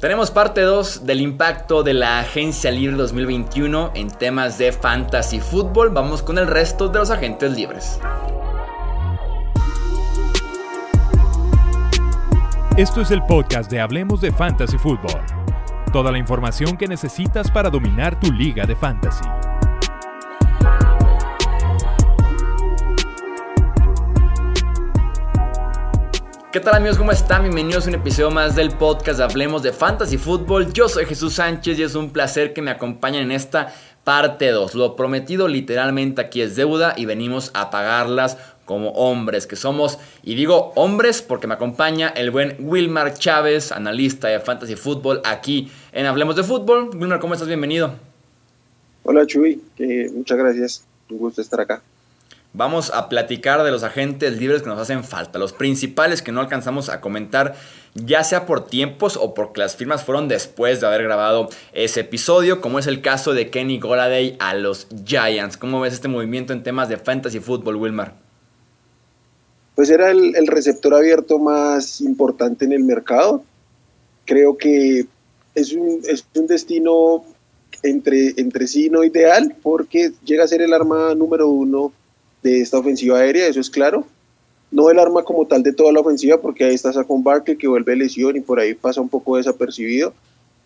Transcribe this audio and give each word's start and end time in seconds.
Tenemos 0.00 0.30
parte 0.30 0.60
2 0.60 1.06
del 1.06 1.22
impacto 1.22 1.82
de 1.82 1.94
la 1.94 2.20
Agencia 2.20 2.70
Libre 2.70 2.98
2021 2.98 3.92
en 3.94 4.10
temas 4.10 4.58
de 4.58 4.70
fantasy 4.70 5.40
fútbol. 5.40 5.88
Vamos 5.88 6.22
con 6.22 6.36
el 6.36 6.46
resto 6.46 6.90
de 6.90 6.98
los 6.98 7.10
agentes 7.10 7.56
libres. 7.56 7.98
Esto 12.76 13.00
es 13.00 13.10
el 13.10 13.22
podcast 13.22 13.70
de 13.70 13.80
Hablemos 13.80 14.20
de 14.20 14.32
Fantasy 14.32 14.76
Fútbol. 14.76 15.18
Toda 15.94 16.12
la 16.12 16.18
información 16.18 16.76
que 16.76 16.86
necesitas 16.86 17.50
para 17.50 17.70
dominar 17.70 18.20
tu 18.20 18.30
liga 18.30 18.66
de 18.66 18.76
fantasy. 18.76 19.24
¿Qué 26.56 26.60
tal 26.60 26.76
amigos? 26.76 26.96
¿Cómo 26.96 27.12
están? 27.12 27.42
Bienvenidos 27.42 27.84
a 27.84 27.90
un 27.90 27.96
episodio 27.96 28.30
más 28.30 28.56
del 28.56 28.70
podcast 28.70 29.18
de 29.18 29.24
Hablemos 29.24 29.62
de 29.62 29.74
Fantasy 29.74 30.16
Fútbol. 30.16 30.72
Yo 30.72 30.88
soy 30.88 31.04
Jesús 31.04 31.34
Sánchez 31.34 31.78
y 31.78 31.82
es 31.82 31.94
un 31.94 32.14
placer 32.14 32.54
que 32.54 32.62
me 32.62 32.70
acompañen 32.70 33.24
en 33.24 33.32
esta 33.32 33.74
parte 34.04 34.48
2. 34.48 34.74
Lo 34.74 34.96
prometido 34.96 35.48
literalmente 35.48 36.22
aquí 36.22 36.40
es 36.40 36.56
deuda 36.56 36.94
y 36.96 37.04
venimos 37.04 37.50
a 37.52 37.68
pagarlas 37.68 38.38
como 38.64 38.88
hombres 38.92 39.46
que 39.46 39.54
somos. 39.54 39.98
Y 40.22 40.34
digo 40.34 40.72
hombres 40.76 41.20
porque 41.20 41.46
me 41.46 41.52
acompaña 41.52 42.08
el 42.08 42.30
buen 42.30 42.56
Wilmar 42.58 43.12
Chávez, 43.12 43.70
analista 43.70 44.28
de 44.28 44.40
Fantasy 44.40 44.76
Fútbol 44.76 45.20
aquí 45.26 45.70
en 45.92 46.06
Hablemos 46.06 46.36
de 46.36 46.42
Fútbol. 46.42 46.88
Wilmar, 46.96 47.20
¿cómo 47.20 47.34
estás? 47.34 47.48
Bienvenido. 47.48 47.92
Hola 49.02 49.26
Chuy, 49.26 49.60
muchas 50.14 50.38
gracias. 50.38 50.86
Un 51.10 51.18
gusto 51.18 51.42
estar 51.42 51.60
acá. 51.60 51.82
Vamos 52.56 52.90
a 52.94 53.10
platicar 53.10 53.62
de 53.64 53.70
los 53.70 53.82
agentes 53.82 54.38
libres 54.38 54.62
que 54.62 54.70
nos 54.70 54.80
hacen 54.80 55.04
falta, 55.04 55.38
los 55.38 55.52
principales 55.52 56.22
que 56.22 56.32
no 56.32 56.40
alcanzamos 56.40 56.88
a 56.88 57.02
comentar, 57.02 57.54
ya 57.94 58.24
sea 58.24 58.46
por 58.46 58.64
tiempos 58.64 59.18
o 59.18 59.34
porque 59.34 59.60
las 59.60 59.76
firmas 59.76 60.04
fueron 60.04 60.26
después 60.26 60.80
de 60.80 60.86
haber 60.86 61.02
grabado 61.02 61.50
ese 61.74 62.00
episodio, 62.00 62.62
como 62.62 62.78
es 62.78 62.86
el 62.86 63.02
caso 63.02 63.34
de 63.34 63.50
Kenny 63.50 63.78
Goladay 63.78 64.38
a 64.40 64.54
los 64.54 64.86
Giants. 65.04 65.58
¿Cómo 65.58 65.82
ves 65.82 65.92
este 65.92 66.08
movimiento 66.08 66.54
en 66.54 66.62
temas 66.62 66.88
de 66.88 66.96
fantasy 66.96 67.40
fútbol, 67.40 67.76
Wilmar? 67.76 68.14
Pues 69.74 69.90
era 69.90 70.10
el, 70.10 70.46
receptor 70.46 70.94
abierto 70.94 71.38
más 71.38 72.00
importante 72.00 72.64
en 72.64 72.72
el 72.72 72.84
mercado. 72.84 73.44
Creo 74.24 74.56
que 74.56 75.04
es 75.54 75.74
un, 75.74 76.00
es 76.08 76.24
un 76.34 76.46
destino 76.46 77.22
entre, 77.82 78.32
entre 78.38 78.66
sí 78.66 78.88
no 78.88 79.04
ideal 79.04 79.54
porque 79.62 80.12
llega 80.24 80.44
a 80.44 80.48
ser 80.48 80.62
el 80.62 80.72
arma 80.72 81.14
número 81.14 81.48
uno 81.48 81.92
de 82.46 82.60
esta 82.60 82.78
ofensiva 82.78 83.18
aérea, 83.18 83.48
eso 83.48 83.60
es 83.60 83.68
claro. 83.68 84.06
No 84.70 84.90
el 84.90 84.98
arma 84.98 85.22
como 85.24 85.46
tal 85.46 85.62
de 85.62 85.72
toda 85.72 85.92
la 85.92 86.00
ofensiva, 86.00 86.40
porque 86.40 86.64
ahí 86.64 86.74
está 86.74 86.92
Saquon 86.92 87.24
Barkley 87.24 87.56
que 87.56 87.66
vuelve 87.66 87.96
lesión 87.96 88.36
y 88.36 88.40
por 88.40 88.60
ahí 88.60 88.74
pasa 88.74 89.00
un 89.00 89.08
poco 89.08 89.36
desapercibido. 89.36 90.12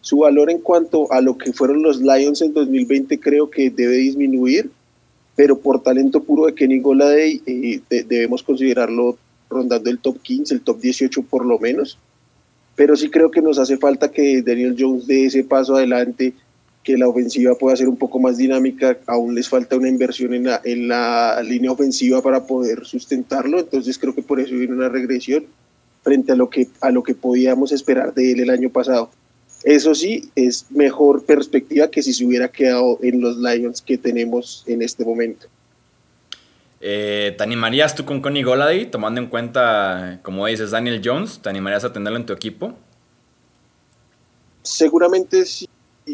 Su 0.03 0.19
valor 0.19 0.51
en 0.51 0.58
cuanto 0.58 1.11
a 1.12 1.20
lo 1.20 1.36
que 1.36 1.53
fueron 1.53 1.83
los 1.83 2.01
Lions 2.01 2.42
en 2.42 2.53
2020 2.53 3.19
creo 3.20 3.51
que 3.51 3.70
debe 3.70 3.97
disminuir, 3.97 4.70
pero 5.36 5.58
por 5.58 5.83
talento 5.83 6.23
puro 6.23 6.47
de 6.47 6.55
Kenny 6.55 6.81
Goladay 6.81 7.42
eh, 7.47 7.81
debemos 8.06 8.42
considerarlo 8.42 9.19
rondando 9.48 9.91
el 9.91 9.98
top 9.98 10.20
15, 10.20 10.55
el 10.55 10.61
top 10.61 10.81
18 10.81 11.23
por 11.23 11.45
lo 11.45 11.58
menos. 11.58 11.98
Pero 12.77 12.97
sí 12.97 13.11
creo 13.11 13.31
que 13.31 13.42
nos 13.42 13.58
hace 13.58 13.77
falta 13.77 14.11
que 14.11 14.42
Daniel 14.42 14.77
Jones 14.78 15.06
dé 15.06 15.27
ese 15.27 15.45
paso 15.45 15.77
adelante 15.77 16.33
que 16.83 16.97
la 16.97 17.09
ofensiva 17.09 17.55
pueda 17.55 17.77
ser 17.77 17.89
un 17.89 17.97
poco 17.97 18.19
más 18.19 18.39
dinámica, 18.39 18.98
aún 19.06 19.34
les 19.34 19.48
falta 19.48 19.77
una 19.77 19.89
inversión 19.89 20.33
en 20.33 20.45
la, 20.45 20.61
en 20.64 20.89
la 20.89 21.42
línea 21.42 21.73
ofensiva 21.73 22.23
para 22.23 22.47
poder 22.47 22.86
sustentarlo, 22.86 23.61
entonces 23.61 23.98
creo 23.98 24.14
que 24.14 24.23
por 24.23 24.41
eso 24.41 24.55
viene 24.55 24.73
una 24.73 24.89
regresión 24.89 25.45
frente 26.03 26.33
a 26.33 26.36
lo 26.36 26.48
que, 26.48 26.69
a 26.81 26.91
lo 26.91 27.03
que 27.03 27.14
podíamos 27.14 27.73
esperar 27.73 28.14
de 28.14 28.33
él 28.33 28.41
el 28.41 28.51
año 28.51 28.70
pasado. 28.70 29.11
Eso 29.62 29.95
sí, 29.95 30.31
es 30.34 30.67
mejor 30.70 31.27
perspectiva 31.27 31.91
que 31.91 32.03
si 32.03 32.14
se 32.14 32.25
hubiera 32.25 32.48
quedado 32.48 32.98
en 33.03 33.20
los 33.20 33.36
Lions 33.36 33.83
que 33.83 33.98
tenemos 33.98 34.64
en 34.67 34.81
este 34.81 35.05
momento. 35.05 35.48
Eh, 36.80 37.35
¿Te 37.36 37.45
animarías 37.45 37.95
tú 37.95 38.07
con 38.07 38.23
Connie 38.23 38.42
Goladay, 38.42 38.91
tomando 38.91 39.20
en 39.20 39.27
cuenta, 39.27 40.20
como 40.23 40.47
dices, 40.47 40.70
Daniel 40.70 41.02
Jones? 41.05 41.41
¿Te 41.42 41.51
animarías 41.51 41.85
a 41.85 41.92
tenerlo 41.92 42.18
en 42.18 42.24
tu 42.24 42.33
equipo? 42.33 42.73
Seguramente 44.62 45.45
sí 45.45 45.68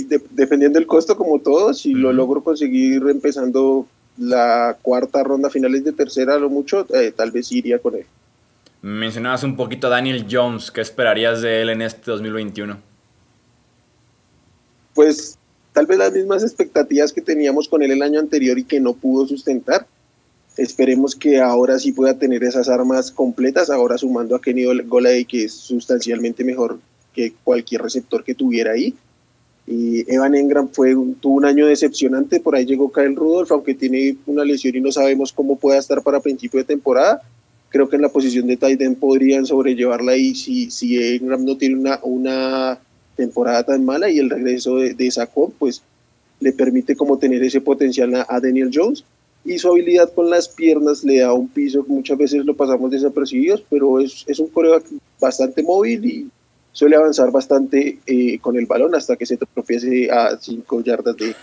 dependiendo 0.04 0.78
del 0.78 0.86
costo, 0.86 1.16
como 1.16 1.38
todo, 1.40 1.74
si 1.74 1.92
lo 1.92 2.12
logro 2.12 2.42
conseguir 2.42 3.02
empezando 3.08 3.86
la 4.18 4.76
cuarta 4.80 5.22
ronda, 5.22 5.50
finales 5.50 5.84
de 5.84 5.92
tercera, 5.92 6.38
lo 6.38 6.50
mucho, 6.50 6.86
eh, 6.94 7.12
tal 7.14 7.30
vez 7.30 7.52
iría 7.52 7.78
con 7.78 7.94
él. 7.94 8.06
Mencionabas 8.82 9.42
un 9.42 9.56
poquito 9.56 9.88
a 9.88 9.90
Daniel 9.90 10.26
Jones, 10.30 10.70
¿qué 10.70 10.80
esperarías 10.80 11.42
de 11.42 11.62
él 11.62 11.70
en 11.70 11.82
este 11.82 12.10
2021? 12.10 12.78
Pues 14.94 15.38
tal 15.72 15.86
vez 15.86 15.98
las 15.98 16.12
mismas 16.12 16.42
expectativas 16.42 17.12
que 17.12 17.20
teníamos 17.20 17.68
con 17.68 17.82
él 17.82 17.90
el 17.90 18.02
año 18.02 18.20
anterior 18.20 18.58
y 18.58 18.64
que 18.64 18.80
no 18.80 18.94
pudo 18.94 19.26
sustentar. 19.26 19.86
Esperemos 20.56 21.14
que 21.14 21.38
ahora 21.40 21.78
sí 21.78 21.92
pueda 21.92 22.18
tener 22.18 22.42
esas 22.42 22.68
armas 22.70 23.10
completas, 23.10 23.68
ahora 23.68 23.98
sumando 23.98 24.34
a 24.34 24.40
Kenny 24.40 24.64
Golay, 24.84 25.26
que 25.26 25.44
es 25.44 25.52
sustancialmente 25.52 26.44
mejor 26.44 26.78
que 27.12 27.34
cualquier 27.44 27.82
receptor 27.82 28.24
que 28.24 28.34
tuviera 28.34 28.72
ahí 28.72 28.94
y 29.66 30.10
Evan 30.12 30.36
Engram 30.36 30.68
fue 30.68 30.94
tuvo 31.20 31.34
un 31.34 31.44
año 31.44 31.66
decepcionante, 31.66 32.38
por 32.38 32.54
ahí 32.54 32.64
llegó 32.64 32.92
Kyle 32.92 33.16
Rudolph, 33.16 33.50
aunque 33.50 33.74
tiene 33.74 34.16
una 34.26 34.44
lesión 34.44 34.76
y 34.76 34.80
no 34.80 34.92
sabemos 34.92 35.32
cómo 35.32 35.56
pueda 35.56 35.78
estar 35.78 36.02
para 36.02 36.20
principio 36.20 36.58
de 36.58 36.64
temporada. 36.64 37.20
Creo 37.68 37.88
que 37.88 37.96
en 37.96 38.02
la 38.02 38.08
posición 38.08 38.46
de 38.46 38.58
end 38.60 38.98
podrían 38.98 39.44
sobrellevarla 39.44 40.12
ahí 40.12 40.36
si, 40.36 40.70
si 40.70 41.16
Engram 41.16 41.44
no 41.44 41.56
tiene 41.56 41.76
una, 41.76 41.98
una 42.04 42.78
temporada 43.16 43.64
tan 43.64 43.84
mala 43.84 44.08
y 44.08 44.20
el 44.20 44.30
regreso 44.30 44.76
de, 44.76 44.94
de 44.94 45.28
pues 45.58 45.82
le 46.38 46.52
permite 46.52 46.94
como 46.94 47.18
tener 47.18 47.42
ese 47.42 47.60
potencial 47.60 48.14
a, 48.14 48.40
Daniel 48.40 48.70
Jones 48.72 49.04
y 49.44 49.58
su 49.58 49.68
habilidad 49.68 50.12
con 50.12 50.30
las 50.30 50.48
piernas 50.48 51.02
le 51.02 51.20
da 51.20 51.32
un 51.32 51.48
piso 51.48 51.84
muchas 51.88 52.18
veces 52.18 52.44
lo 52.44 52.54
pasamos 52.54 52.90
desapercibidos, 52.90 53.64
pero 53.68 54.00
es, 54.00 54.24
es 54.26 54.38
un 54.38 54.48
coreback 54.48 54.84
bastante 55.20 55.62
móvil 55.62 56.04
y 56.04 56.28
suele 56.76 56.96
avanzar 56.96 57.30
bastante 57.30 58.00
eh, 58.06 58.38
con 58.38 58.54
el 58.58 58.66
balón 58.66 58.94
hasta 58.94 59.16
que 59.16 59.24
se 59.24 59.38
tropiece 59.38 60.10
a 60.10 60.36
cinco 60.38 60.82
yardas 60.82 61.16
de 61.16 61.34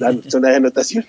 la 0.00 0.16
zona 0.28 0.48
de 0.48 0.56
anotación. 0.56 1.04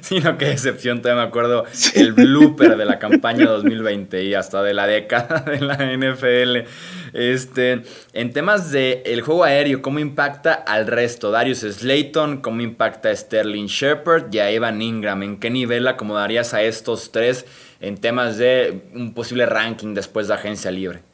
Sí, 0.00 0.20
no, 0.20 0.38
qué 0.38 0.46
decepción, 0.46 1.02
todavía 1.02 1.24
me 1.24 1.28
acuerdo 1.28 1.64
el 1.96 2.12
blooper 2.12 2.76
de 2.76 2.84
la 2.84 3.00
campaña 3.00 3.46
2020 3.46 4.22
y 4.22 4.34
hasta 4.34 4.62
de 4.62 4.74
la 4.74 4.86
década 4.86 5.40
de 5.40 5.60
la 5.60 5.76
NFL. 5.76 6.68
Este, 7.12 7.82
en 8.12 8.32
temas 8.32 8.70
de 8.70 9.02
el 9.04 9.22
juego 9.22 9.42
aéreo, 9.42 9.82
¿cómo 9.82 9.98
impacta 9.98 10.54
al 10.54 10.86
resto? 10.86 11.32
Darius 11.32 11.62
Slayton, 11.62 12.40
¿cómo 12.40 12.60
impacta 12.60 13.08
a 13.10 13.16
Sterling 13.16 13.66
Shepard 13.66 14.32
y 14.32 14.38
a 14.38 14.52
Evan 14.52 14.80
Ingram? 14.80 15.24
¿En 15.24 15.40
qué 15.40 15.50
nivel 15.50 15.88
acomodarías 15.88 16.54
a 16.54 16.62
estos 16.62 17.10
tres 17.10 17.44
en 17.80 17.96
temas 17.96 18.38
de 18.38 18.82
un 18.94 19.14
posible 19.14 19.46
ranking 19.46 19.94
después 19.94 20.28
de 20.28 20.34
agencia 20.34 20.70
libre? 20.70 21.09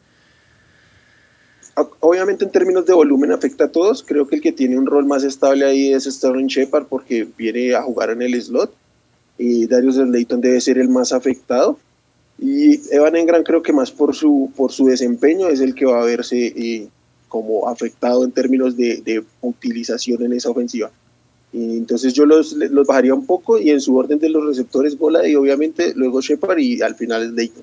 Obviamente 2.01 2.45
en 2.45 2.51
términos 2.51 2.87
de 2.87 2.95
volumen 2.95 3.33
afecta 3.33 3.65
a 3.65 3.73
todos. 3.73 4.03
Creo 4.03 4.27
que 4.27 4.37
el 4.37 4.43
que 4.43 4.53
tiene 4.53 4.79
un 4.79 4.87
rol 4.87 5.07
más 5.07 5.25
estable 5.25 5.65
ahí 5.65 5.93
es 5.93 6.05
Sterling 6.05 6.47
Shepard 6.47 6.87
porque 6.87 7.27
viene 7.37 7.75
a 7.75 7.83
jugar 7.83 8.11
en 8.11 8.23
el 8.23 8.41
slot. 8.41 8.73
Y 9.39 9.67
Darius 9.67 9.97
Slayton 9.97 10.41
debe 10.41 10.61
ser 10.61 10.79
el 10.79 10.89
más 10.89 11.13
afectado. 11.13 11.79
Y 12.39 12.81
Evan 12.95 13.17
Engram 13.17 13.43
creo 13.43 13.63
que 13.63 13.73
más 13.73 13.91
por 13.91 14.15
su, 14.15 14.51
por 14.57 14.73
su 14.73 14.87
desempeño 14.87 15.49
es 15.49 15.61
el 15.61 15.75
que 15.75 15.87
va 15.87 16.03
a 16.03 16.05
verse 16.05 16.47
eh, 16.57 16.89
como 17.29 17.69
afectado 17.69 18.25
en 18.25 18.33
términos 18.33 18.77
de, 18.77 19.25
utilización 19.41 20.23
en 20.23 20.33
esa 20.33 20.51
ofensiva. 20.51 20.91
Entonces 21.53 22.13
yo 22.13 22.27
los, 22.27 22.53
los 22.53 22.87
bajaría 22.87 23.15
un 23.15 23.25
poco 23.25 23.59
y 23.59 23.71
en 23.71 23.81
su 23.81 23.97
orden 23.97 24.19
de 24.19 24.29
los 24.29 24.45
receptores 24.45 24.99
bola 24.99 25.27
y 25.27 25.35
obviamente 25.35 25.95
luego 25.95 26.21
Shepard 26.21 26.59
y 26.59 26.83
al 26.83 26.95
final 26.95 27.31
Slayton. 27.31 27.63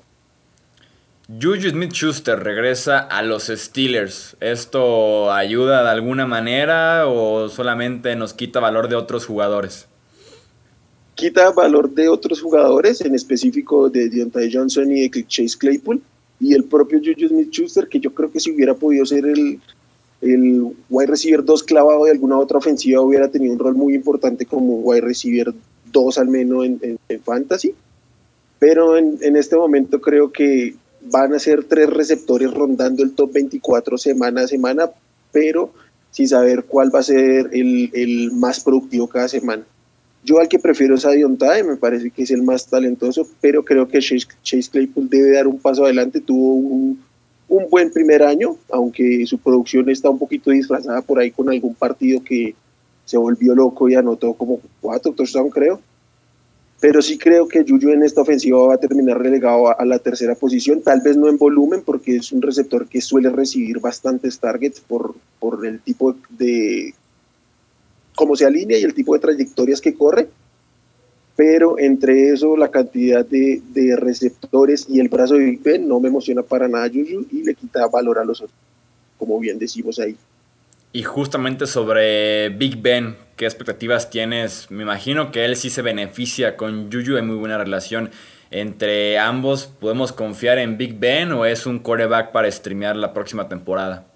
Juju 1.26 1.70
Smith-Schuster 1.70 2.38
regresa 2.38 2.98
a 2.98 3.22
los 3.22 3.44
Steelers. 3.44 4.36
¿Esto 4.40 5.32
ayuda 5.32 5.82
de 5.82 5.88
alguna 5.88 6.26
manera 6.26 7.08
o 7.08 7.48
solamente 7.48 8.14
nos 8.14 8.34
quita 8.34 8.60
valor 8.60 8.88
de 8.88 8.96
otros 8.96 9.24
jugadores? 9.24 9.86
Quita 11.14 11.50
valor 11.52 11.90
de 11.90 12.10
otros 12.10 12.42
jugadores, 12.42 13.00
en 13.00 13.14
específico 13.14 13.88
de 13.88 14.10
Deontay 14.10 14.52
Johnson 14.52 14.90
y 14.90 15.08
de 15.08 15.26
Chase 15.26 15.56
Claypool, 15.56 16.02
y 16.40 16.52
el 16.52 16.64
propio 16.64 16.98
Juju 16.98 17.28
Smith-Schuster, 17.28 17.88
que 17.88 18.00
yo 18.00 18.12
creo 18.12 18.30
que 18.30 18.40
si 18.40 18.50
hubiera 18.50 18.74
podido 18.74 19.06
ser 19.06 19.24
el, 19.24 19.60
el 20.20 20.74
wide 20.90 21.06
receiver 21.06 21.42
2 21.42 21.62
clavado 21.62 22.04
de 22.04 22.10
alguna 22.10 22.36
otra 22.38 22.58
ofensiva, 22.58 23.00
hubiera 23.00 23.30
tenido 23.30 23.54
un 23.54 23.58
rol 23.60 23.74
muy 23.74 23.94
importante 23.94 24.44
como 24.44 24.74
wide 24.80 25.00
receiver 25.00 25.54
2 25.90 26.18
al 26.18 26.28
menos 26.28 26.66
en, 26.66 26.98
fantasy. 27.24 27.74
Pero 28.58 28.98
en, 28.98 29.16
en 29.22 29.36
este 29.36 29.56
momento 29.56 30.00
creo 30.00 30.30
que 30.30 30.74
van 31.04 31.34
a 31.34 31.38
ser 31.38 31.64
tres 31.64 31.88
receptores 31.90 32.52
rondando 32.52 33.02
el 33.02 33.12
top 33.12 33.32
24 33.32 33.98
semana 33.98 34.42
a 34.42 34.48
semana, 34.48 34.90
pero 35.32 35.72
sin 36.10 36.28
saber 36.28 36.64
cuál 36.64 36.94
va 36.94 37.00
a 37.00 37.04
ser 37.04 37.50
el, 37.52 38.30
más 38.32 38.60
productivo 38.60 39.08
cada 39.08 39.28
semana. 39.28 39.64
Yo 40.22 40.38
al 40.38 40.48
que 40.48 40.58
prefiero 40.58 40.94
es 40.94 41.04
a 41.04 41.10
me 41.10 41.76
parece 41.76 42.10
que 42.10 42.22
es 42.22 42.30
el 42.30 42.42
más 42.42 42.66
talentoso, 42.66 43.28
pero 43.40 43.64
creo 43.64 43.88
que 43.88 43.98
Chase, 43.98 44.70
Claypool 44.70 45.10
debe 45.10 45.32
dar 45.32 45.46
un 45.46 45.58
paso 45.58 45.84
adelante. 45.84 46.20
Tuvo 46.20 46.54
un, 46.54 47.02
un 47.48 47.68
buen 47.68 47.90
primer 47.90 48.22
año, 48.22 48.56
aunque 48.70 49.26
su 49.26 49.38
producción 49.38 49.90
está 49.90 50.08
un 50.08 50.18
poquito 50.18 50.50
disfrazada 50.50 51.02
por 51.02 51.18
ahí 51.18 51.30
con 51.30 51.50
algún 51.50 51.74
partido 51.74 52.22
que 52.24 52.54
se 53.04 53.18
volvió 53.18 53.54
loco 53.54 53.88
y 53.88 53.96
anotó 53.96 54.32
como 54.34 54.60
cuatro 54.80 55.12
touchdowns, 55.12 55.52
creo. 55.52 55.80
Pero 56.84 57.00
sí 57.00 57.16
creo 57.16 57.48
que 57.48 57.64
Yuyu 57.64 57.92
en 57.92 58.02
esta 58.02 58.20
ofensiva 58.20 58.62
va 58.66 58.74
a 58.74 58.78
terminar 58.78 59.18
relegado 59.18 59.68
a, 59.68 59.84
la 59.86 59.98
tercera 59.98 60.34
posición, 60.34 60.82
tal 60.82 61.00
vez 61.00 61.16
no 61.16 61.30
en 61.30 61.38
volumen, 61.38 61.80
porque 61.80 62.16
es 62.16 62.30
un 62.30 62.42
receptor 62.42 62.86
que 62.86 63.00
suele 63.00 63.30
recibir 63.30 63.80
bastantes 63.80 64.38
targets 64.38 64.80
por, 64.80 65.14
por 65.38 65.64
el 65.64 65.80
tipo 65.80 66.14
de 66.28 66.92
cómo 68.14 68.36
se 68.36 68.44
alinea 68.44 68.78
y 68.78 68.82
el 68.82 68.92
tipo 68.92 69.14
de 69.14 69.20
trayectorias 69.20 69.80
que 69.80 69.94
corre, 69.94 70.28
pero 71.34 71.78
entre 71.78 72.28
eso 72.28 72.54
la 72.54 72.70
cantidad 72.70 73.24
de, 73.24 73.62
de, 73.72 73.96
receptores 73.96 74.84
y 74.86 75.00
el 75.00 75.08
brazo 75.08 75.36
de 75.36 75.46
Big 75.46 75.62
Ben 75.62 75.88
no 75.88 76.00
me 76.00 76.08
emociona 76.08 76.42
para 76.42 76.68
nada 76.68 76.90
Juju 76.90 77.24
y 77.32 77.44
le 77.44 77.54
quita 77.54 77.86
valor 77.86 78.18
a 78.18 78.26
los 78.26 78.42
otros, 78.42 78.58
como 79.16 79.40
bien 79.40 79.58
decimos 79.58 79.98
ahí. 79.98 80.18
Y 80.96 81.02
justamente 81.02 81.66
sobre 81.66 82.50
Big 82.50 82.80
Ben, 82.80 83.16
¿qué 83.34 83.46
expectativas 83.46 84.10
tienes? 84.10 84.70
Me 84.70 84.84
imagino 84.84 85.32
que 85.32 85.44
él 85.44 85.56
sí 85.56 85.68
se 85.68 85.82
beneficia 85.82 86.56
con 86.56 86.88
Juju, 86.88 87.16
hay 87.16 87.22
muy 87.22 87.34
buena 87.34 87.58
relación 87.58 88.12
entre 88.52 89.18
ambos. 89.18 89.66
¿Podemos 89.66 90.12
confiar 90.12 90.58
en 90.58 90.78
Big 90.78 90.96
Ben 90.96 91.32
o 91.32 91.46
es 91.46 91.66
un 91.66 91.80
coreback 91.80 92.30
para 92.30 92.48
streamear 92.48 92.94
la 92.94 93.12
próxima 93.12 93.48
temporada? 93.48 94.06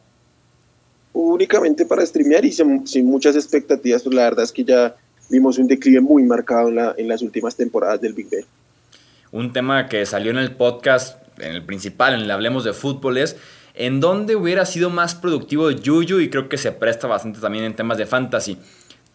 Únicamente 1.14 1.84
para 1.84 2.06
streamear 2.06 2.44
y 2.44 2.52
sin, 2.52 2.86
sin 2.86 3.06
muchas 3.06 3.34
expectativas, 3.34 4.04
pues 4.04 4.14
la 4.14 4.22
verdad 4.22 4.44
es 4.44 4.52
que 4.52 4.62
ya 4.62 4.94
vimos 5.31 5.58
un 5.58 5.66
declive 5.66 6.00
muy 6.00 6.22
marcado 6.22 6.69
en, 6.69 6.78
en 6.96 7.08
las 7.08 7.22
últimas 7.22 7.56
temporadas 7.56 8.00
del 8.00 8.12
Big 8.12 8.31
Ben. 8.31 8.44
Un 9.32 9.52
tema 9.52 9.88
que 9.88 10.06
salió 10.06 10.31
en 10.31 10.38
el 10.38 10.54
podcast, 10.54 11.19
en 11.40 11.50
el 11.56 11.64
principal, 11.64 12.14
en 12.14 12.20
el 12.20 12.31
Hablemos 12.31 12.62
de 12.62 12.72
Fútbol, 12.72 13.19
es 13.19 13.34
en 13.78 14.00
dónde 14.00 14.34
hubiera 14.34 14.66
sido 14.66 14.90
más 14.90 15.14
productivo 15.14 15.70
Yuyu 15.70 16.19
y 16.19 16.30
creo 16.30 16.48
que 16.48 16.58
se 16.58 16.72
presta 16.72 17.06
bastante 17.06 17.38
también 17.38 17.64
en 17.64 17.76
temas 17.76 17.96
de 17.96 18.06
fantasy. 18.06 18.58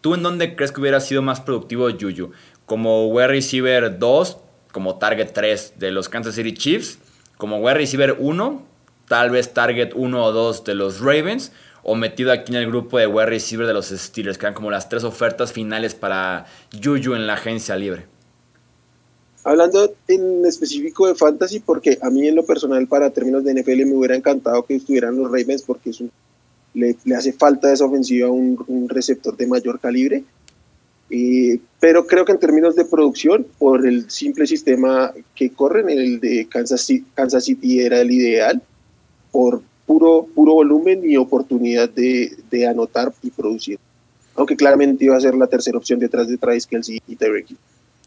¿Tú 0.00 0.14
en 0.14 0.22
dónde 0.22 0.56
crees 0.56 0.72
que 0.72 0.80
hubiera 0.80 1.00
sido 1.00 1.20
más 1.20 1.42
productivo 1.42 1.90
Yuyu? 1.90 2.32
¿Como 2.64 3.06
wide 3.08 3.28
receiver 3.28 3.98
2, 3.98 4.38
como 4.72 4.96
target 4.96 5.32
3 5.34 5.74
de 5.76 5.90
los 5.90 6.08
Kansas 6.08 6.34
City 6.34 6.54
Chiefs? 6.54 6.98
¿Como 7.36 7.58
wide 7.58 7.74
receiver 7.74 8.16
1, 8.18 8.66
tal 9.06 9.30
vez 9.30 9.52
target 9.52 9.90
1 9.94 10.24
o 10.24 10.32
2 10.32 10.64
de 10.64 10.74
los 10.74 11.00
Ravens? 11.00 11.52
o 11.86 11.94
metido 11.96 12.32
aquí 12.32 12.50
en 12.50 12.62
el 12.62 12.66
grupo 12.66 12.98
de 12.98 13.06
wide 13.06 13.26
receiver 13.26 13.66
de 13.66 13.74
los 13.74 13.88
Steelers, 13.88 14.38
que 14.38 14.46
eran 14.46 14.54
como 14.54 14.70
las 14.70 14.88
tres 14.88 15.04
ofertas 15.04 15.52
finales 15.52 15.94
para 15.94 16.46
Juju 16.72 17.14
en 17.14 17.26
la 17.26 17.34
agencia 17.34 17.76
libre. 17.76 18.06
Hablando 19.46 19.94
en 20.08 20.46
específico 20.46 21.06
de 21.06 21.14
fantasy, 21.14 21.60
porque 21.60 21.98
a 22.00 22.08
mí 22.08 22.26
en 22.26 22.34
lo 22.34 22.46
personal 22.46 22.86
para 22.86 23.10
términos 23.10 23.44
de 23.44 23.52
NFL 23.52 23.84
me 23.84 23.94
hubiera 23.94 24.16
encantado 24.16 24.64
que 24.64 24.76
estuvieran 24.76 25.18
los 25.18 25.26
Ravens 25.26 25.62
porque 25.62 25.90
le, 26.72 26.96
hace 27.14 27.34
falta 27.34 27.70
esa 27.70 27.84
ofensiva 27.84 28.30
un, 28.30 28.64
un 28.68 28.88
receptor 28.88 29.36
de 29.36 29.46
mayor 29.46 29.78
calibre. 29.80 30.24
pero 31.78 32.06
creo 32.06 32.24
que 32.24 32.32
en 32.32 32.38
términos 32.38 32.74
de 32.74 32.86
producción, 32.86 33.46
por 33.58 33.86
el 33.86 34.10
simple 34.10 34.46
sistema 34.46 35.12
que 35.34 35.50
corren, 35.50 35.90
el 35.90 36.20
de 36.20 36.48
Kansas 36.48 36.88
Kansas 37.14 37.44
City 37.44 37.80
era 37.80 38.00
el 38.00 38.10
ideal, 38.10 38.62
por 39.30 39.60
puro, 39.84 40.26
puro 40.34 40.54
volumen 40.54 41.02
y 41.04 41.18
oportunidad 41.18 41.90
de, 41.90 42.34
de, 42.50 42.66
anotar 42.66 43.12
y 43.22 43.28
producir. 43.28 43.78
Aunque 44.36 44.56
claramente 44.56 45.04
iba 45.04 45.18
a 45.18 45.20
ser 45.20 45.34
la 45.34 45.48
tercera 45.48 45.76
opción 45.76 46.00
detrás 46.00 46.28
de 46.28 46.38
Travis 46.38 46.66
Kelsey 46.66 46.98
y 47.06 47.16
Tyreek 47.16 47.54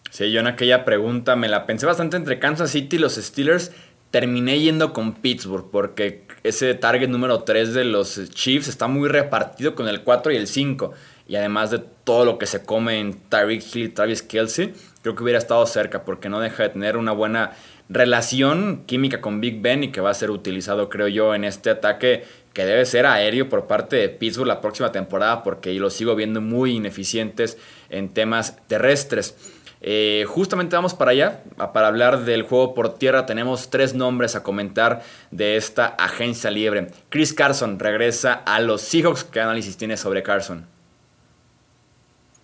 Sí, 0.09 0.31
yo 0.31 0.39
en 0.39 0.47
aquella 0.47 0.85
pregunta 0.85 1.35
me 1.35 1.47
la 1.47 1.65
pensé 1.65 1.85
bastante 1.85 2.17
entre 2.17 2.39
Kansas 2.39 2.71
City 2.71 2.95
y 2.95 2.99
los 2.99 3.15
Steelers. 3.15 3.71
Terminé 4.11 4.59
yendo 4.59 4.93
con 4.93 5.15
Pittsburgh 5.15 5.69
porque 5.69 6.23
ese 6.43 6.73
target 6.75 7.09
número 7.09 7.43
3 7.43 7.73
de 7.73 7.83
los 7.83 8.29
Chiefs 8.29 8.69
está 8.69 8.87
muy 8.87 9.09
repartido 9.09 9.75
con 9.75 9.87
el 9.87 10.01
4 10.01 10.31
y 10.31 10.37
el 10.37 10.47
5. 10.47 10.93
Y 11.27 11.35
además 11.35 11.71
de 11.71 11.79
todo 12.05 12.23
lo 12.23 12.37
que 12.37 12.45
se 12.45 12.63
come 12.63 12.99
en 12.99 13.13
Tyreek 13.13 13.61
Hill 13.75 13.83
y 13.83 13.89
Travis 13.89 14.21
Kelsey, 14.21 14.73
creo 15.01 15.13
que 15.13 15.23
hubiera 15.23 15.39
estado 15.39 15.65
cerca 15.65 16.05
porque 16.05 16.29
no 16.29 16.39
deja 16.39 16.63
de 16.63 16.69
tener 16.69 16.95
una 16.95 17.11
buena 17.11 17.51
relación 17.89 18.83
química 18.85 19.19
con 19.19 19.41
Big 19.41 19.61
Ben 19.61 19.83
y 19.83 19.91
que 19.91 20.01
va 20.01 20.09
a 20.09 20.13
ser 20.13 20.31
utilizado, 20.31 20.89
creo 20.89 21.09
yo, 21.09 21.35
en 21.35 21.43
este 21.43 21.69
ataque 21.69 22.23
que 22.53 22.65
debe 22.65 22.85
ser 22.85 23.05
aéreo 23.05 23.49
por 23.49 23.67
parte 23.67 23.97
de 23.97 24.09
Pittsburgh 24.09 24.47
la 24.47 24.61
próxima 24.61 24.91
temporada 24.91 25.43
porque 25.43 25.73
lo 25.73 25.89
sigo 25.89 26.15
viendo 26.15 26.41
muy 26.41 26.75
ineficientes 26.75 27.57
en 27.89 28.09
temas 28.09 28.57
terrestres. 28.67 29.35
Eh, 29.81 30.25
justamente 30.27 30.75
vamos 30.75 30.93
para 30.93 31.11
allá, 31.11 31.43
para 31.73 31.87
hablar 31.87 32.25
del 32.25 32.43
juego 32.43 32.73
por 32.73 32.97
tierra. 32.97 33.25
Tenemos 33.25 33.69
tres 33.69 33.93
nombres 33.93 34.35
a 34.35 34.43
comentar 34.43 35.01
de 35.31 35.57
esta 35.57 35.87
agencia 35.87 36.51
libre. 36.51 36.87
Chris 37.09 37.33
Carson 37.33 37.79
regresa 37.79 38.33
a 38.33 38.59
los 38.59 38.81
Seahawks. 38.81 39.23
¿Qué 39.23 39.39
análisis 39.39 39.77
tiene 39.77 39.97
sobre 39.97 40.23
Carson? 40.23 40.65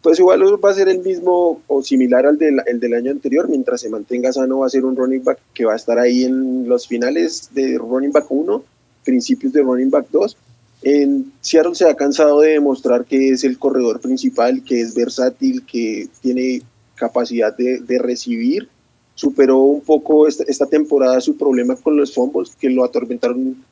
pues 0.03 0.19
igual 0.19 0.44
va 0.63 0.69
a 0.69 0.74
ser 0.74 0.89
el 0.89 1.00
mismo 1.00 1.62
o 1.65 1.81
similar 1.81 2.25
al 2.25 2.38
del, 2.38 2.62
el 2.68 2.80
del 2.81 2.94
año 2.94 3.12
anterior, 3.12 3.47
mientras 3.47 3.80
se 3.80 3.89
mantenga 3.89 4.33
sano 4.33 4.59
va 4.59 4.68
a 4.68 4.69
ser 4.69 4.83
un 4.83 4.97
running 4.97 5.24
back 5.24 5.39
que 5.53 5.63
va 5.63 5.74
a 5.74 5.77
estar 5.77 5.97
ahí 5.97 6.25
en 6.25 6.68
los 6.68 6.88
finales 6.88 7.50
de 7.53 7.77
running 7.77 8.12
back 8.12 8.25
1, 8.30 8.63
principios 9.06 9.53
de 9.53 9.62
running 9.62 9.89
back 9.89 10.07
2. 10.12 10.38
En 10.81 11.31
Seattle 11.39 11.74
se 11.74 11.89
ha 11.89 11.95
cansado 11.95 12.41
de 12.41 12.51
demostrar 12.51 13.06
que 13.06 13.30
es 13.30 13.45
el 13.45 13.57
corredor 13.57 14.01
principal, 14.01 14.62
que 14.65 14.81
es 14.81 14.94
versátil, 14.94 15.65
que 15.65 16.09
tiene 16.21 16.62
capacidad 16.95 17.56
de, 17.56 17.80
de 17.80 18.00
recibir. 18.00 18.69
Superó 19.16 19.60
un 19.60 19.81
poco 19.81 20.28
esta, 20.28 20.66
temporada 20.66 21.22
su 21.22 21.38
problema 21.38 21.75
con 21.75 21.95
los 21.95 22.13
fumbles 22.13 22.56
que 22.56 22.69
lo 22.69 22.84
atormentaron 22.84 23.63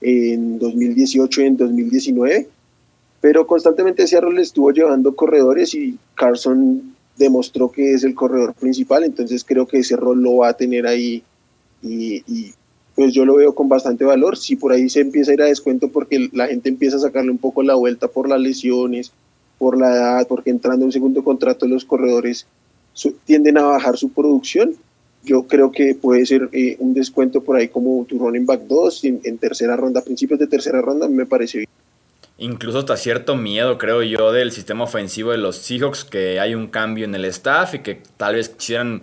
en 0.00 0.58
2018 0.58 1.42
y 1.42 1.44
en 1.44 1.56
2019 1.56 2.48
pero 3.20 3.46
constantemente 3.46 4.06
Seattle 4.06 4.34
le 4.34 4.42
estuvo 4.42 4.72
llevando 4.72 5.14
corredores 5.14 5.74
y 5.74 5.98
Carson 6.14 6.94
demostró 7.16 7.70
que 7.70 7.92
es 7.92 8.02
el 8.02 8.14
corredor 8.14 8.54
principal, 8.54 9.04
entonces 9.04 9.44
creo 9.44 9.66
que 9.66 9.80
ese 9.80 9.96
rol 9.96 10.22
lo 10.22 10.36
va 10.36 10.48
a 10.48 10.56
tener 10.56 10.86
ahí 10.86 11.22
y, 11.82 12.52
pues 12.94 13.14
yo 13.14 13.24
lo 13.24 13.36
veo 13.36 13.54
con 13.54 13.68
bastante 13.68 14.04
valor. 14.04 14.36
Si 14.36 14.56
por 14.56 14.72
ahí 14.72 14.90
se 14.90 15.00
empieza 15.00 15.30
a 15.30 15.34
ir 15.34 15.42
a 15.42 15.46
descuento 15.46 15.88
porque 15.88 16.28
la 16.32 16.48
gente 16.48 16.68
empieza 16.68 16.96
a 16.96 17.00
sacarle 17.00 17.30
un 17.30 17.38
poco 17.38 17.62
la 17.62 17.74
vuelta 17.74 18.08
por 18.08 18.28
las 18.28 18.40
lesiones, 18.40 19.12
por 19.58 19.78
la 19.78 19.94
edad, 19.94 20.26
porque 20.28 20.50
entrando 20.50 20.82
en 20.82 20.88
un 20.88 20.92
segundo 20.92 21.24
contrato 21.24 21.66
los 21.66 21.84
corredores 21.84 22.46
tienden 23.24 23.58
a 23.58 23.62
bajar 23.62 23.96
su 23.96 24.10
producción, 24.10 24.74
yo 25.22 25.42
creo 25.42 25.70
que 25.70 25.94
puede 25.94 26.24
ser 26.24 26.48
eh, 26.52 26.76
un 26.78 26.94
descuento 26.94 27.42
por 27.42 27.56
ahí 27.56 27.68
como 27.68 28.04
tu 28.04 28.18
running 28.18 28.46
back 28.46 28.62
2 28.62 29.04
en, 29.04 29.38
tercera 29.38 29.76
ronda, 29.76 30.02
principios 30.02 30.40
de 30.40 30.46
tercera 30.46 30.80
ronda, 30.80 31.08
me 31.08 31.26
parece 31.26 31.58
bien 31.58 31.68
incluso 32.42 32.78
hasta 32.78 32.96
cierto 32.96 33.36
miedo, 33.36 33.76
creo 33.76 34.02
yo, 34.02 34.32
del 34.32 34.50
sistema 34.50 34.84
ofensivo 34.84 35.30
de 35.30 35.36
los 35.36 35.56
Seahawks, 35.56 36.04
que 36.04 36.40
hay 36.40 36.54
un 36.54 36.68
cambio 36.68 37.04
en 37.04 37.14
el 37.14 37.26
staff 37.26 37.74
y 37.74 37.80
que 37.80 38.02
tal 38.16 38.34
vez 38.34 38.48
quisieran 38.48 39.02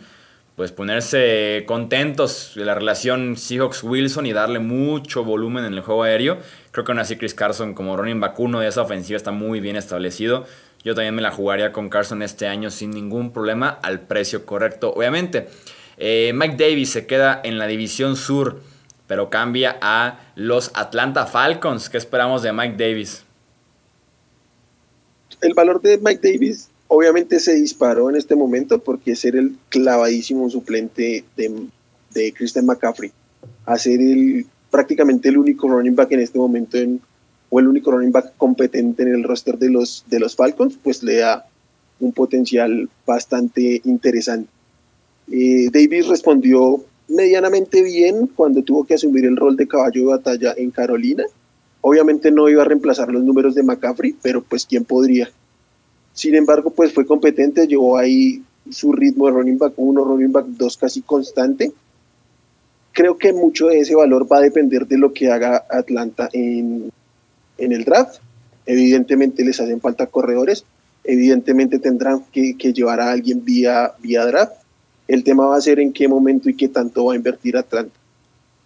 pues 0.55 0.71
ponerse 0.71 1.63
contentos 1.67 2.53
de 2.55 2.65
la 2.65 2.73
relación 2.73 3.35
Seahawks-Wilson 3.35 4.25
y 4.25 4.33
darle 4.33 4.57
mucho 4.57 5.23
volumen 5.23 5.65
en 5.65 5.75
el 5.75 5.81
juego 5.81 6.01
aéreo. 6.01 6.39
Creo 6.71 6.83
que 6.83 6.91
aún 6.91 6.99
así 6.99 7.15
Chris 7.15 7.35
Carson 7.35 7.75
como 7.75 7.95
running 7.95 8.19
back 8.19 8.39
uno 8.39 8.59
de 8.59 8.67
esa 8.67 8.81
ofensiva 8.81 9.17
está 9.17 9.29
muy 9.29 9.59
bien 9.59 9.75
establecido. 9.75 10.45
Yo 10.87 10.95
también 10.95 11.13
me 11.15 11.21
la 11.21 11.31
jugaría 11.31 11.73
con 11.73 11.89
Carson 11.89 12.21
este 12.21 12.47
año 12.47 12.71
sin 12.71 12.91
ningún 12.91 13.33
problema 13.33 13.77
al 13.83 14.07
precio 14.07 14.45
correcto, 14.45 14.93
obviamente. 14.93 15.49
Eh, 15.97 16.31
Mike 16.33 16.55
Davis 16.55 16.91
se 16.91 17.05
queda 17.05 17.41
en 17.43 17.57
la 17.57 17.67
división 17.67 18.15
sur, 18.15 18.61
pero 19.05 19.29
cambia 19.29 19.77
a 19.81 20.31
los 20.35 20.71
Atlanta 20.75 21.25
Falcons. 21.25 21.89
¿Qué 21.89 21.97
esperamos 21.97 22.41
de 22.41 22.53
Mike 22.53 22.77
Davis? 22.77 23.25
el 25.41 25.53
valor 25.53 25.81
de 25.81 25.97
Mike 25.97 26.31
Davis 26.31 26.69
obviamente 26.87 27.41
se 27.41 27.55
disparó 27.55 28.09
en 28.09 28.15
este 28.15 28.33
momento 28.33 28.79
porque 28.79 29.13
ser 29.17 29.35
el 29.35 29.57
clavadísimo 29.67 30.49
suplente 30.49 31.25
de, 31.35 31.67
de 32.13 32.33
Christian 32.33 32.65
McCaffrey, 32.65 33.11
a 33.65 33.77
ser 33.77 33.99
el, 33.99 34.45
prácticamente 34.71 35.27
el 35.27 35.37
único 35.37 35.67
running 35.67 35.97
back 35.97 36.13
en 36.13 36.21
este 36.21 36.39
momento 36.39 36.77
en, 36.77 37.01
o 37.49 37.59
el 37.59 37.67
único 37.67 37.91
running 37.91 38.11
back 38.11 38.33
competente 38.37 39.03
en 39.03 39.09
el 39.09 39.23
roster 39.23 39.57
de 39.57 39.69
los, 39.69 40.03
de 40.07 40.19
los 40.19 40.35
Falcons, 40.35 40.77
pues 40.81 41.03
le 41.03 41.17
da 41.17 41.45
un 41.99 42.11
potencial 42.11 42.89
bastante 43.05 43.81
interesante. 43.85 44.49
Eh, 45.31 45.69
Davis 45.71 46.07
respondió 46.07 46.83
medianamente 47.07 47.81
bien 47.81 48.27
cuando 48.27 48.61
tuvo 48.63 48.85
que 48.85 48.95
asumir 48.95 49.25
el 49.25 49.37
rol 49.37 49.55
de 49.55 49.67
caballo 49.67 50.01
de 50.01 50.07
batalla 50.07 50.53
en 50.57 50.71
Carolina 50.71 51.23
Obviamente 51.81 52.31
no 52.31 52.49
iba 52.49 52.63
a 52.63 52.65
reemplazar 52.65 53.09
los 53.09 53.23
números 53.23 53.55
de 53.55 53.63
McCaffrey, 53.63 54.15
pero 54.21 54.43
pues 54.43 54.65
quién 54.65 54.83
podría. 54.83 55.29
Sin 56.11 56.35
embargo, 56.35 56.71
pues 56.71 56.93
fue 56.93 57.05
competente, 57.05 57.65
llevó 57.65 57.97
ahí 57.97 58.43
su 58.69 58.91
ritmo 58.91 59.27
de 59.27 59.31
running 59.31 59.57
back 59.57 59.73
1, 59.77 60.03
running 60.03 60.31
back 60.33 60.47
2 60.47 60.77
casi 60.77 61.01
constante. 61.01 61.71
Creo 62.91 63.17
que 63.17 63.31
mucho 63.31 63.67
de 63.67 63.79
ese 63.79 63.95
valor 63.95 64.29
va 64.29 64.39
a 64.39 64.41
depender 64.41 64.87
de 64.87 64.97
lo 64.97 65.13
que 65.13 65.31
haga 65.31 65.65
Atlanta 65.69 66.29
en, 66.33 66.91
en 67.57 67.71
el 67.71 67.83
draft. 67.83 68.19
Evidentemente 68.65 69.43
les 69.43 69.59
hacen 69.59 69.79
falta 69.79 70.07
corredores, 70.07 70.65
evidentemente 71.03 71.79
tendrán 71.79 72.23
que, 72.31 72.53
llevar 72.73 72.99
a 72.99 73.11
alguien 73.11 73.43
vía, 73.43 73.93
vía 73.99 74.25
draft. 74.25 74.53
El 75.07 75.23
tema 75.23 75.45
va 75.45 75.55
a 75.55 75.61
ser 75.61 75.79
en 75.79 75.93
qué 75.93 76.07
momento 76.07 76.49
y 76.49 76.55
qué 76.55 76.67
tanto 76.67 77.05
va 77.05 77.13
a 77.13 77.15
invertir 77.15 77.55
Atlanta. 77.55 77.95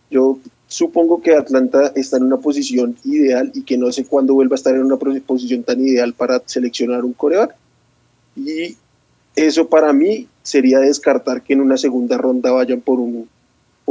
Yo 0.10 0.39
supongo 0.67 1.21
que 1.21 1.36
Atlanta 1.36 1.91
está 1.95 2.17
en 2.17 2.24
una 2.24 2.38
posición 2.38 2.98
ideal 3.03 3.51
y 3.53 3.62
que 3.62 3.77
no 3.77 3.91
sé 3.91 4.05
cuándo 4.05 4.33
vuelva 4.33 4.55
a 4.55 4.57
estar 4.57 4.74
en 4.74 4.83
una 4.83 4.98
posición 4.98 5.63
tan 5.63 5.79
ideal 5.79 6.13
para 6.13 6.41
seleccionar 6.45 7.05
un 7.05 7.13
coreback. 7.13 7.55
Y 8.36 8.75
eso 9.36 9.67
para 9.67 9.93
mí 9.93 10.27
sería 10.41 10.79
descartar 10.79 11.43
que 11.43 11.53
en 11.53 11.62
una 11.62 11.77
segunda 11.77 12.17
ronda 12.17 12.51
vayan 12.51 12.81
por 12.81 13.00
un, 13.00 13.29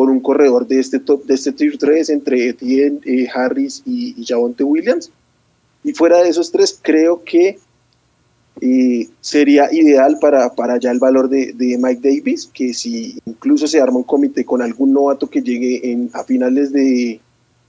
por 0.01 0.09
un 0.09 0.21
corredor 0.21 0.67
de 0.67 0.81
este 0.81 0.99
top, 0.99 1.27
de 1.27 1.35
este 1.35 1.53
tier 1.53 1.77
3 1.77 2.09
entre 2.09 2.49
Etienne, 2.49 3.01
eh, 3.05 3.29
Harris 3.35 3.83
y, 3.85 4.19
y 4.19 4.25
Javonte 4.25 4.65
Williams. 4.65 5.13
Y 5.85 5.93
fuera 5.93 6.23
de 6.23 6.31
esos 6.31 6.51
tres, 6.51 6.81
creo 6.81 7.23
que 7.23 7.59
eh, 8.63 9.09
sería 9.21 9.71
ideal 9.71 10.17
para, 10.19 10.55
para 10.55 10.79
ya 10.79 10.91
el 10.91 11.01
valor 11.01 11.29
de, 11.29 11.53
de, 11.53 11.77
Mike 11.77 12.01
Davis, 12.03 12.47
que 12.47 12.73
si 12.73 13.19
incluso 13.27 13.67
se 13.67 13.79
arma 13.79 13.99
un 13.99 14.05
comité 14.05 14.43
con 14.43 14.63
algún 14.63 14.95
novato 14.95 15.29
que 15.29 15.43
llegue 15.43 15.93
en, 15.93 16.09
a 16.15 16.25
finales 16.25 16.73
de, 16.73 17.21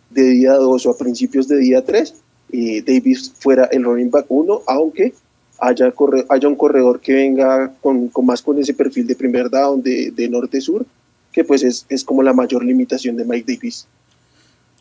de 0.09 0.23
día 0.29 0.53
2 0.53 0.85
o 0.85 0.89
a 0.89 0.97
principios 0.97 1.49
de 1.49 1.57
día 1.57 1.83
3, 1.83 2.15
eh, 2.53 2.81
Davis 2.81 3.33
fuera 3.39 3.65
el 3.73 3.83
running 3.83 4.09
back 4.09 4.27
1, 4.29 4.61
aunque 4.67 5.13
haya, 5.59 5.91
corre, 5.91 6.25
haya 6.29 6.47
un 6.47 6.55
corredor 6.55 7.01
que 7.01 7.13
venga 7.13 7.73
con, 7.81 8.07
con, 8.07 8.25
más 8.25 8.41
con 8.41 8.57
ese 8.57 8.73
perfil 8.73 9.05
de 9.05 9.17
primer 9.17 9.49
down 9.49 9.83
de, 9.83 10.11
de 10.11 10.29
norte-sur, 10.29 10.85
que 11.31 11.43
pues 11.43 11.63
es, 11.63 11.85
es 11.89 12.03
como 12.03 12.23
la 12.23 12.33
mayor 12.33 12.63
limitación 12.63 13.15
de 13.17 13.25
Mike 13.25 13.55
Davis. 13.55 13.87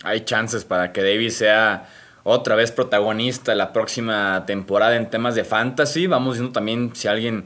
Hay 0.02 0.23
chances 0.23 0.64
para 0.64 0.92
que 0.92 1.02
Davis 1.02 1.37
sea 1.37 1.88
otra 2.23 2.54
vez 2.54 2.73
protagonista 2.73 3.54
la 3.54 3.73
próxima 3.73 4.45
temporada 4.47 4.97
en 4.97 5.11
temas 5.11 5.35
de 5.35 5.45
fantasy. 5.45 6.07
Vamos 6.07 6.37
viendo 6.38 6.52
también 6.52 6.90
si 6.95 7.09
alguien 7.09 7.45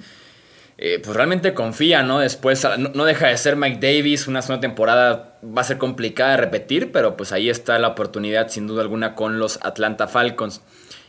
eh, 0.76 1.00
pues 1.02 1.16
realmente 1.16 1.54
confía, 1.54 2.02
¿no? 2.02 2.18
Después 2.18 2.66
no, 2.78 3.04
deja 3.04 3.28
de 3.28 3.38
ser 3.38 3.56
Mike 3.56 3.78
Davis, 3.80 4.26
una 4.26 4.42
segunda 4.42 4.61
temporada 4.61 5.38
va 5.44 5.61
a 5.61 5.64
ser 5.64 5.78
complicada 5.78 6.32
de 6.32 6.37
repetir, 6.38 6.90
pero 6.90 7.16
pues 7.16 7.32
ahí 7.32 7.49
está 7.49 7.78
la 7.78 7.88
oportunidad 7.88 8.49
sin 8.49 8.66
duda 8.66 8.82
alguna 8.82 9.14
con 9.14 9.38
los 9.38 9.58
Atlanta 9.62 10.08
Falcons. 10.08 10.62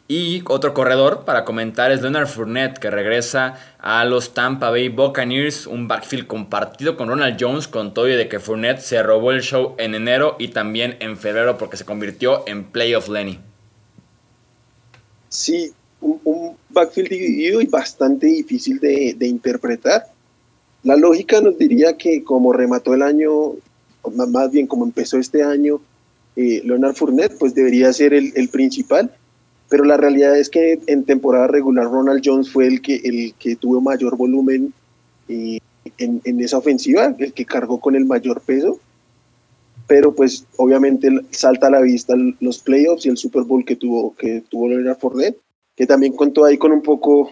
Y 0.08 0.44
otro 0.48 0.76
corredor 0.76 1.26
para 1.26 1.46
comentar 1.46 1.92
es 1.92 2.02
Leonard 2.02 2.28
Fournette, 2.28 2.78
que 2.78 2.92
regresa 2.92 3.56
a 3.80 4.06
los 4.06 4.36
Tampa 4.36 4.70
Bay 4.70 4.90
Buccaneers, 4.90 5.66
un 5.66 5.88
backfield 5.88 6.28
compartido 6.28 6.96
con 6.96 7.10
Ronald 7.10 7.38
Jones, 7.40 7.68
con 7.68 7.94
todo 7.94 8.08
y 8.08 8.16
de 8.16 8.30
que 8.30 8.40
Fournette 8.40 8.82
se 8.82 9.02
robó 9.02 9.32
el 9.32 9.42
show 9.42 9.74
en 9.80 9.96
enero 9.96 10.36
y 10.38 10.50
también 10.50 10.96
en 11.00 11.18
febrero 11.18 11.58
porque 11.58 11.78
se 11.78 11.86
convirtió 11.86 12.48
en 12.48 12.66
Playoff 12.66 13.10
Lenny. 13.10 13.40
Sí, 15.30 15.74
un, 16.02 16.56
backfield 16.70 17.10
dividido 17.10 17.62
y 17.62 17.68
bastante 17.68 18.28
difícil 18.28 18.80
de, 18.80 19.16
interpretar. 19.22 20.04
La 20.84 20.96
lógica 20.96 21.42
nos 21.42 21.58
diría 21.58 21.98
que 21.98 22.24
como 22.24 22.54
remató 22.54 22.94
el 22.94 23.02
año, 23.02 23.54
más 24.14 24.52
bien 24.52 24.68
como 24.68 24.86
empezó 24.86 25.18
este 25.18 25.42
año, 25.42 25.82
eh, 26.36 26.62
Leonard 26.64 26.96
Fournette, 26.96 27.38
pues 27.40 27.56
debería 27.56 27.92
ser 27.94 28.14
el, 28.14 28.50
principal, 28.50 29.12
pero 29.70 29.84
la 29.84 29.98
realidad 29.98 30.38
es 30.38 30.50
que 30.50 30.80
en 30.88 31.04
temporada 31.04 31.48
regular 31.48 31.86
Ronald 31.86 32.22
Jones 32.24 32.52
fue 32.52 32.68
el 32.68 32.82
que, 32.82 32.96
el 33.04 33.34
que 33.40 33.56
tuvo 33.56 33.82
mayor 33.82 34.16
volumen 34.16 34.74
eh, 35.28 35.60
en, 35.98 36.22
en, 36.24 36.40
esa 36.42 36.58
ofensiva, 36.58 37.16
el 37.18 37.34
que 37.34 37.46
cargó 37.46 37.80
con 37.80 37.96
el 37.96 38.06
mayor 38.06 38.42
peso, 38.42 38.80
pero 39.88 40.14
pues 40.14 40.46
obviamente 40.58 41.10
salta 41.32 41.68
a 41.68 41.72
la 41.72 41.82
vista 41.82 42.16
los 42.40 42.60
playoffs 42.60 43.06
y 43.06 43.10
el 43.10 43.18
Super 43.18 43.44
Bowl 43.44 43.66
que 43.66 43.76
tuvo, 43.76 44.16
que 44.16 44.44
tuvo 44.50 44.68
Leonard 44.68 45.00
Fournette, 45.00 45.38
que 45.76 45.86
también 45.86 46.14
contó 46.14 46.46
ahí 46.46 46.58
con 46.58 46.72
un 46.72 46.82
poco 46.82 47.32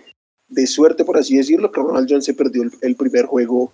de 0.50 0.68
suerte, 0.68 1.04
por 1.04 1.18
así 1.18 1.38
decirlo, 1.38 1.72
que 1.72 1.82
Ronald 1.82 2.08
Jones 2.10 2.26
se 2.26 2.34
perdió 2.34 2.64
el, 2.82 2.96
primer 2.96 3.26
juego 3.26 3.72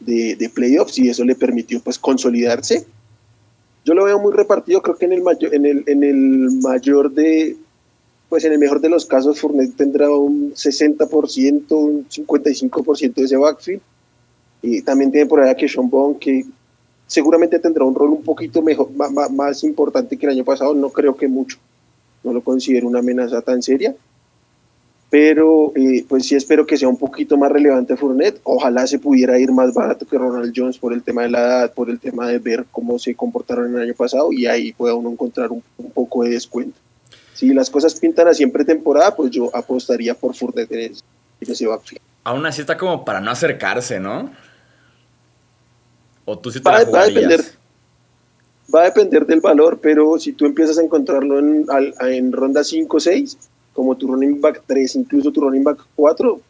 de, 0.00 0.36
de, 0.36 0.48
playoffs 0.48 0.98
y 0.98 1.08
eso 1.08 1.24
le 1.24 1.34
permitió 1.34 1.80
pues 1.80 1.98
consolidarse. 1.98 2.86
Yo 3.84 3.94
lo 3.94 4.04
veo 4.04 4.18
muy 4.18 4.32
repartido, 4.32 4.80
creo 4.80 4.96
que 4.96 5.06
en 5.06 5.12
el, 5.12 5.22
mayor, 5.22 5.54
en 5.54 5.66
el, 5.66 5.84
en 5.86 6.04
el 6.04 6.50
mayor 6.62 7.12
de, 7.12 7.56
pues 8.34 8.44
en 8.44 8.52
el 8.52 8.58
mejor 8.58 8.80
de 8.80 8.88
los 8.88 9.06
casos, 9.06 9.38
Fournette 9.38 9.76
tendrá 9.76 10.10
un 10.10 10.54
60%, 10.54 11.70
un 11.70 12.08
55% 12.08 13.14
de 13.14 13.22
ese 13.22 13.36
backfield. 13.36 13.80
Y 14.60 14.82
también 14.82 15.12
tiene 15.12 15.28
por 15.28 15.40
allá 15.40 15.54
que 15.54 15.68
Sean 15.68 15.88
Bond, 15.88 16.18
que 16.18 16.44
seguramente 17.06 17.60
tendrá 17.60 17.84
un 17.84 17.94
rol 17.94 18.10
un 18.10 18.24
poquito 18.24 18.60
mejor, 18.60 18.90
más, 18.90 19.62
importante 19.62 20.16
que 20.16 20.26
el 20.26 20.32
año 20.32 20.44
pasado, 20.44 20.74
no 20.74 20.90
creo 20.90 21.14
que 21.14 21.28
mucho, 21.28 21.58
no 22.24 22.32
lo 22.32 22.42
considero 22.42 22.88
una 22.88 22.98
amenaza 22.98 23.40
tan 23.40 23.62
seria, 23.62 23.94
pero 25.10 25.70
eh, 25.76 26.04
pues 26.08 26.26
sí 26.26 26.34
espero 26.34 26.66
que 26.66 26.76
sea 26.76 26.88
un 26.88 26.98
poquito 26.98 27.36
más 27.36 27.52
relevante 27.52 27.96
Fournette, 27.96 28.40
ojalá 28.42 28.84
se 28.88 28.98
pudiera 28.98 29.38
ir 29.38 29.52
más 29.52 29.72
barato 29.72 30.08
que 30.08 30.18
Ronald 30.18 30.52
Jones 30.56 30.76
por 30.76 30.92
el 30.92 31.04
tema 31.04 31.22
de 31.22 31.30
la 31.30 31.38
edad, 31.38 31.72
por 31.72 31.88
el 31.88 32.00
tema 32.00 32.26
de 32.26 32.40
ver 32.40 32.66
cómo 32.72 32.98
se 32.98 33.14
comportaron 33.14 33.76
el 33.76 33.82
año 33.82 33.94
pasado 33.94 34.32
y 34.32 34.46
ahí 34.46 34.72
pueda 34.72 34.96
uno 34.96 35.12
encontrar 35.12 35.52
un, 35.52 35.62
poco 35.94 36.24
de 36.24 36.30
descuento. 36.30 36.80
Si 37.34 37.52
las 37.52 37.68
cosas 37.68 37.94
pintan 37.94 38.28
a 38.28 38.34
siempre 38.34 38.64
temporada, 38.64 39.14
pues 39.14 39.30
yo 39.30 39.54
apostaría 39.54 40.14
por 40.14 40.34
Fournette 40.34 40.72
en 40.72 40.94
ese 41.40 41.66
backfield. 41.66 42.00
Aún 42.22 42.46
así 42.46 42.60
está 42.60 42.76
como 42.76 43.04
para 43.04 43.20
no 43.20 43.30
acercarse, 43.30 44.00
¿no? 44.00 44.30
¿O 46.24 46.38
tú 46.38 46.50
sí 46.50 46.60
te 46.60 46.70
va, 46.70 46.82
va, 46.84 47.02
a 47.02 47.06
depender, 47.06 47.44
va 48.74 48.80
a 48.80 48.84
depender 48.84 49.26
del 49.26 49.40
valor, 49.40 49.78
pero 49.82 50.18
si 50.18 50.32
tú 50.32 50.46
empiezas 50.46 50.78
a 50.78 50.82
encontrarlo 50.82 51.38
en, 51.38 51.66
en 52.00 52.32
ronda 52.32 52.64
5 52.64 52.96
o 52.96 53.00
6, 53.00 53.36
como 53.74 53.96
tu 53.96 54.06
running 54.06 54.40
back 54.40 54.62
3, 54.66 54.96
incluso 54.96 55.30
tu 55.32 55.42
running 55.42 55.64
back 55.64 55.84
4, 55.96 56.40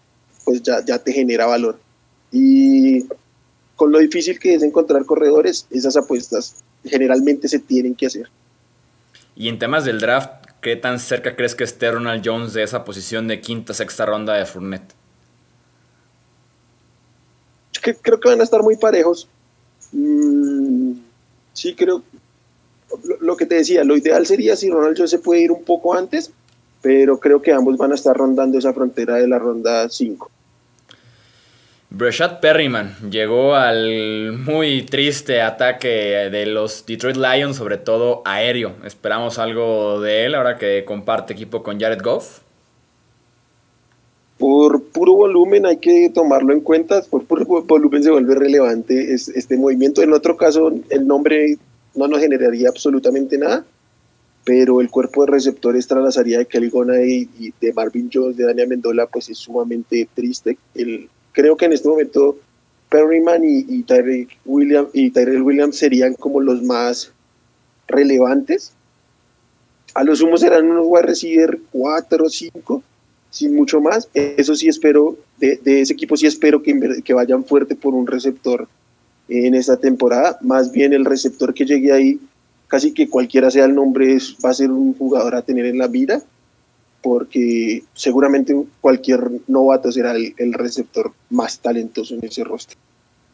pues 0.44 0.62
ya, 0.62 0.84
ya 0.84 0.98
te 0.98 1.12
genera 1.12 1.46
valor. 1.46 1.78
Y 2.30 3.06
con 3.74 3.90
lo 3.90 3.98
difícil 3.98 4.38
que 4.38 4.54
es 4.54 4.62
encontrar 4.62 5.04
corredores, 5.04 5.66
esas 5.70 5.96
apuestas 5.96 6.62
generalmente 6.84 7.48
se 7.48 7.58
tienen 7.58 7.94
que 7.94 8.06
hacer. 8.06 8.28
Y 9.34 9.48
en 9.48 9.58
temas 9.58 9.84
del 9.84 9.98
draft, 9.98 10.43
¿qué 10.64 10.76
tan 10.76 10.98
cerca 10.98 11.36
crees 11.36 11.54
que 11.54 11.62
esté 11.62 11.90
Ronald 11.90 12.22
Jones 12.24 12.54
de 12.54 12.62
esa 12.62 12.84
posición 12.86 13.28
de 13.28 13.42
quinta, 13.42 13.74
sexta 13.74 14.06
ronda 14.06 14.32
de 14.32 14.46
Fournette? 14.46 14.94
Creo 18.00 18.18
que 18.18 18.30
van 18.30 18.40
a 18.40 18.44
estar 18.44 18.62
muy 18.62 18.76
parejos. 18.76 19.28
Mm, 19.92 20.92
sí, 21.52 21.74
creo. 21.74 22.02
Lo, 23.20 23.36
que 23.36 23.44
te 23.44 23.56
decía, 23.56 23.84
lo 23.84 23.94
ideal 23.94 24.24
sería 24.24 24.56
si 24.56 24.70
Ronald 24.70 25.06
se 25.06 25.18
puede 25.18 25.42
ir 25.42 25.52
un 25.52 25.64
poco 25.64 25.92
antes, 25.92 26.30
pero 26.80 27.20
creo 27.20 27.42
que 27.42 27.52
ambos 27.52 27.76
van 27.76 27.92
a 27.92 27.96
estar 27.96 28.16
rondando 28.16 28.58
esa 28.58 28.72
frontera 28.72 29.16
de 29.16 29.28
la 29.28 29.38
ronda 29.38 29.90
5. 29.90 30.30
Breshad 31.96 32.40
Perryman 32.40 32.96
llegó 33.10 33.54
al 33.54 34.32
muy 34.32 34.82
triste 34.82 35.40
ataque 35.40 35.88
de 36.30 36.46
los 36.46 36.84
Detroit 36.86 37.16
Lions, 37.16 37.56
sobre 37.56 37.78
todo 37.78 38.22
aéreo. 38.24 38.74
Esperamos 38.84 39.38
algo 39.38 40.00
de 40.00 40.26
él 40.26 40.34
ahora 40.34 40.58
que 40.58 40.84
comparte 40.84 41.32
equipo 41.32 41.62
con 41.62 41.78
Jared 41.78 42.02
Goff 42.02 42.40
por 44.38 44.82
puro 44.82 45.14
volumen 45.14 45.64
hay 45.64 45.76
que 45.78 46.10
tomarlo 46.12 46.52
en 46.52 46.60
cuenta, 46.60 47.02
por 47.08 47.24
puro 47.24 47.44
volumen 47.62 48.02
se 48.02 48.10
vuelve 48.10 48.34
relevante 48.34 49.14
este 49.14 49.56
movimiento. 49.56 50.02
En 50.02 50.12
otro 50.12 50.36
caso, 50.36 50.72
el 50.90 51.06
nombre 51.06 51.56
no 51.94 52.08
nos 52.08 52.20
generaría 52.20 52.68
absolutamente 52.68 53.38
nada, 53.38 53.64
pero 54.44 54.80
el 54.80 54.90
cuerpo 54.90 55.24
de 55.24 55.32
receptores 55.32 55.86
tras 55.86 56.02
la 56.02 56.12
salida 56.12 56.38
de 56.38 56.46
Kelly 56.46 56.68
Gonay 56.68 57.28
y 57.38 57.54
de 57.60 57.72
Marvin 57.72 58.10
Jones, 58.12 58.36
de 58.36 58.44
Daniel 58.44 58.68
Mendola, 58.68 59.06
pues 59.06 59.30
es 59.30 59.38
sumamente 59.38 60.08
triste. 60.14 60.58
El, 60.74 61.08
creo 61.34 61.56
que 61.56 61.66
en 61.66 61.74
este 61.74 61.88
momento 61.88 62.38
Perryman 62.88 63.44
y, 63.44 63.66
y 63.68 63.82
Tyrell 63.82 64.28
Williams, 64.46 65.76
serían 65.76 66.14
como 66.14 66.40
los 66.40 66.62
más 66.62 67.12
relevantes. 67.88 68.72
A 69.94 70.04
lo 70.04 70.16
sumo 70.16 70.38
serán 70.38 70.70
unos 70.70 70.86
wide 70.88 71.02
receiver 71.02 71.58
4 71.72 72.24
o 72.24 72.28
5 72.28 72.82
sin 73.30 73.54
mucho 73.54 73.80
más. 73.80 74.08
Eso 74.14 74.54
sí 74.54 74.68
espero, 74.68 75.16
de, 75.38 75.60
ese 75.64 75.92
equipo 75.92 76.16
sí 76.16 76.26
espero 76.26 76.62
que, 76.62 77.14
vayan 77.14 77.44
fuerte 77.44 77.74
por 77.74 77.94
un 77.94 78.06
receptor 78.06 78.68
en 79.28 79.54
esta 79.54 79.76
temporada. 79.76 80.38
Más 80.40 80.70
bien 80.70 80.92
el 80.92 81.04
receptor 81.04 81.52
que 81.52 81.64
llegue 81.64 81.92
ahí, 81.92 82.20
casi 82.68 82.92
que 82.92 83.08
cualquiera 83.08 83.50
sea 83.50 83.64
el 83.64 83.74
nombre, 83.74 84.18
va 84.44 84.50
a 84.50 84.54
ser 84.54 84.70
un 84.70 84.94
jugador 84.94 85.34
a 85.34 85.42
tener 85.42 85.66
en 85.66 85.78
la 85.78 85.88
mira, 85.88 86.22
porque 87.04 87.82
seguramente 87.92 88.56
cualquier 88.80 89.20
novato 89.46 89.92
será 89.92 90.12
el, 90.12 90.54
receptor 90.54 91.12
más 91.28 91.60
talentoso 91.60 92.14
en 92.14 92.24
ese 92.24 92.44
rostro. 92.44 92.78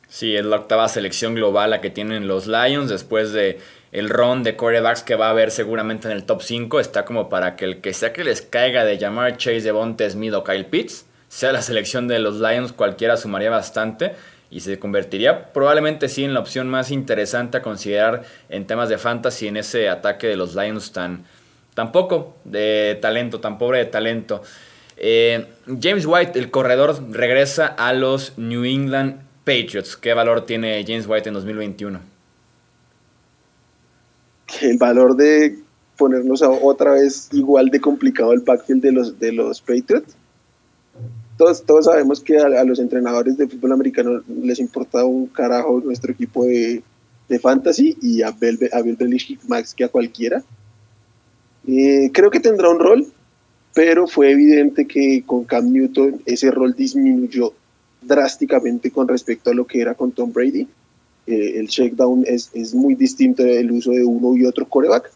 Sí, 0.08 0.34
es 0.34 0.44
la 0.44 0.56
octava 0.56 0.88
selección 0.88 1.36
global 1.36 1.70
la 1.70 1.80
que 1.80 1.88
tienen 1.88 2.26
los 2.26 2.48
Lions 2.48 2.90
después 2.90 3.32
de 3.32 3.60
el 3.92 4.08
ron 4.08 4.42
de 4.42 4.56
corebacks 4.56 5.04
que 5.04 5.14
va 5.14 5.28
a 5.28 5.30
haber 5.30 5.52
seguramente 5.52 6.08
en 6.08 6.16
el 6.16 6.24
top 6.24 6.42
5 6.42 6.80
está 6.80 7.04
como 7.04 7.28
para 7.28 7.54
que 7.54 7.64
el 7.64 7.80
que 7.80 7.94
sea 7.94 8.12
que 8.12 8.24
les 8.24 8.42
caiga 8.42 8.84
de 8.84 8.98
llamar 8.98 9.36
Chase 9.36 9.60
Devonte 9.60 10.10
Smith 10.10 10.34
o 10.34 10.42
Kyle 10.42 10.66
Pitts 10.66 11.06
sea 11.28 11.52
la 11.52 11.62
selección 11.62 12.08
de 12.08 12.18
los 12.18 12.40
Lions, 12.40 12.72
cualquiera 12.72 13.16
sumaría 13.16 13.50
bastante 13.50 14.14
y 14.50 14.60
se 14.60 14.80
convertiría 14.80 15.52
probablemente 15.52 16.08
sí 16.08 16.24
en 16.24 16.34
la 16.34 16.40
opción 16.40 16.68
más 16.68 16.90
interesante 16.90 17.58
a 17.58 17.62
considerar 17.62 18.24
en 18.48 18.66
temas 18.66 18.88
de 18.88 18.98
fantasy 18.98 19.46
en 19.46 19.58
ese 19.58 19.88
ataque 19.88 20.26
de 20.26 20.34
los 20.34 20.56
Lions 20.56 20.90
tan, 20.90 21.24
tan 21.74 21.92
poco 21.92 22.36
de 22.44 22.98
talento, 23.00 23.40
tan 23.40 23.58
pobre 23.58 23.78
de 23.78 23.86
talento. 23.86 24.42
Eh, 24.96 25.46
James 25.80 26.04
White, 26.06 26.38
el 26.38 26.50
corredor, 26.50 27.00
regresa 27.10 27.66
a 27.66 27.92
los 27.92 28.36
New 28.38 28.64
England 28.64 29.22
Patriots. 29.44 29.96
¿Qué 29.96 30.12
valor 30.14 30.46
tiene 30.46 30.84
James 30.86 31.06
White 31.06 31.28
en 31.28 31.34
2021? 31.34 32.10
que 34.58 34.70
el 34.70 34.78
valor 34.78 35.16
de 35.16 35.58
ponernos 35.96 36.42
otra 36.42 36.92
vez 36.92 37.28
igual 37.32 37.68
de 37.68 37.80
complicado 37.80 38.32
el 38.32 38.40
backfield 38.40 38.82
de 38.82 38.92
los, 38.92 39.18
de 39.18 39.32
los 39.32 39.60
Patriots. 39.60 40.16
Todos, 41.36 41.62
todos 41.64 41.86
sabemos 41.86 42.20
que 42.20 42.38
a, 42.38 42.64
los 42.64 42.78
entrenadores 42.78 43.36
de 43.38 43.48
fútbol 43.48 43.72
americano 43.72 44.22
les 44.42 44.58
importa 44.58 45.04
un 45.04 45.26
carajo 45.26 45.80
nuestro 45.80 46.12
equipo 46.12 46.44
de, 46.44 46.82
de 47.28 47.38
fantasy 47.38 47.96
y 48.02 48.22
a 48.22 48.30
Bill, 48.30 48.58
a 48.72 48.82
Bill 48.82 48.96
Belichick 48.96 49.42
más 49.46 49.74
que 49.74 49.84
a 49.84 49.88
cualquiera. 49.88 50.42
Eh, 51.66 52.10
creo 52.12 52.30
que 52.30 52.40
tendrá 52.40 52.68
un 52.70 52.78
rol, 52.78 53.06
pero 53.74 54.06
fue 54.06 54.30
evidente 54.32 54.86
que 54.86 55.22
con 55.24 55.44
Cam 55.44 55.72
Newton 55.72 56.22
ese 56.26 56.50
rol 56.50 56.74
disminuyó 56.74 57.52
drásticamente 58.02 58.90
con 58.90 59.08
respecto 59.08 59.50
a 59.50 59.54
lo 59.54 59.66
que 59.66 59.80
era 59.80 59.94
con 59.94 60.12
Tom 60.12 60.32
Brady. 60.32 60.66
Eh, 61.26 61.58
el 61.58 61.68
checkdown 61.68 62.24
es, 62.26 62.50
es 62.54 62.74
muy 62.74 62.94
distinto 62.94 63.42
del 63.42 63.70
uso 63.70 63.90
de 63.90 64.04
uno 64.04 64.36
y 64.36 64.44
otro 64.44 64.66
coreback. 64.66 65.10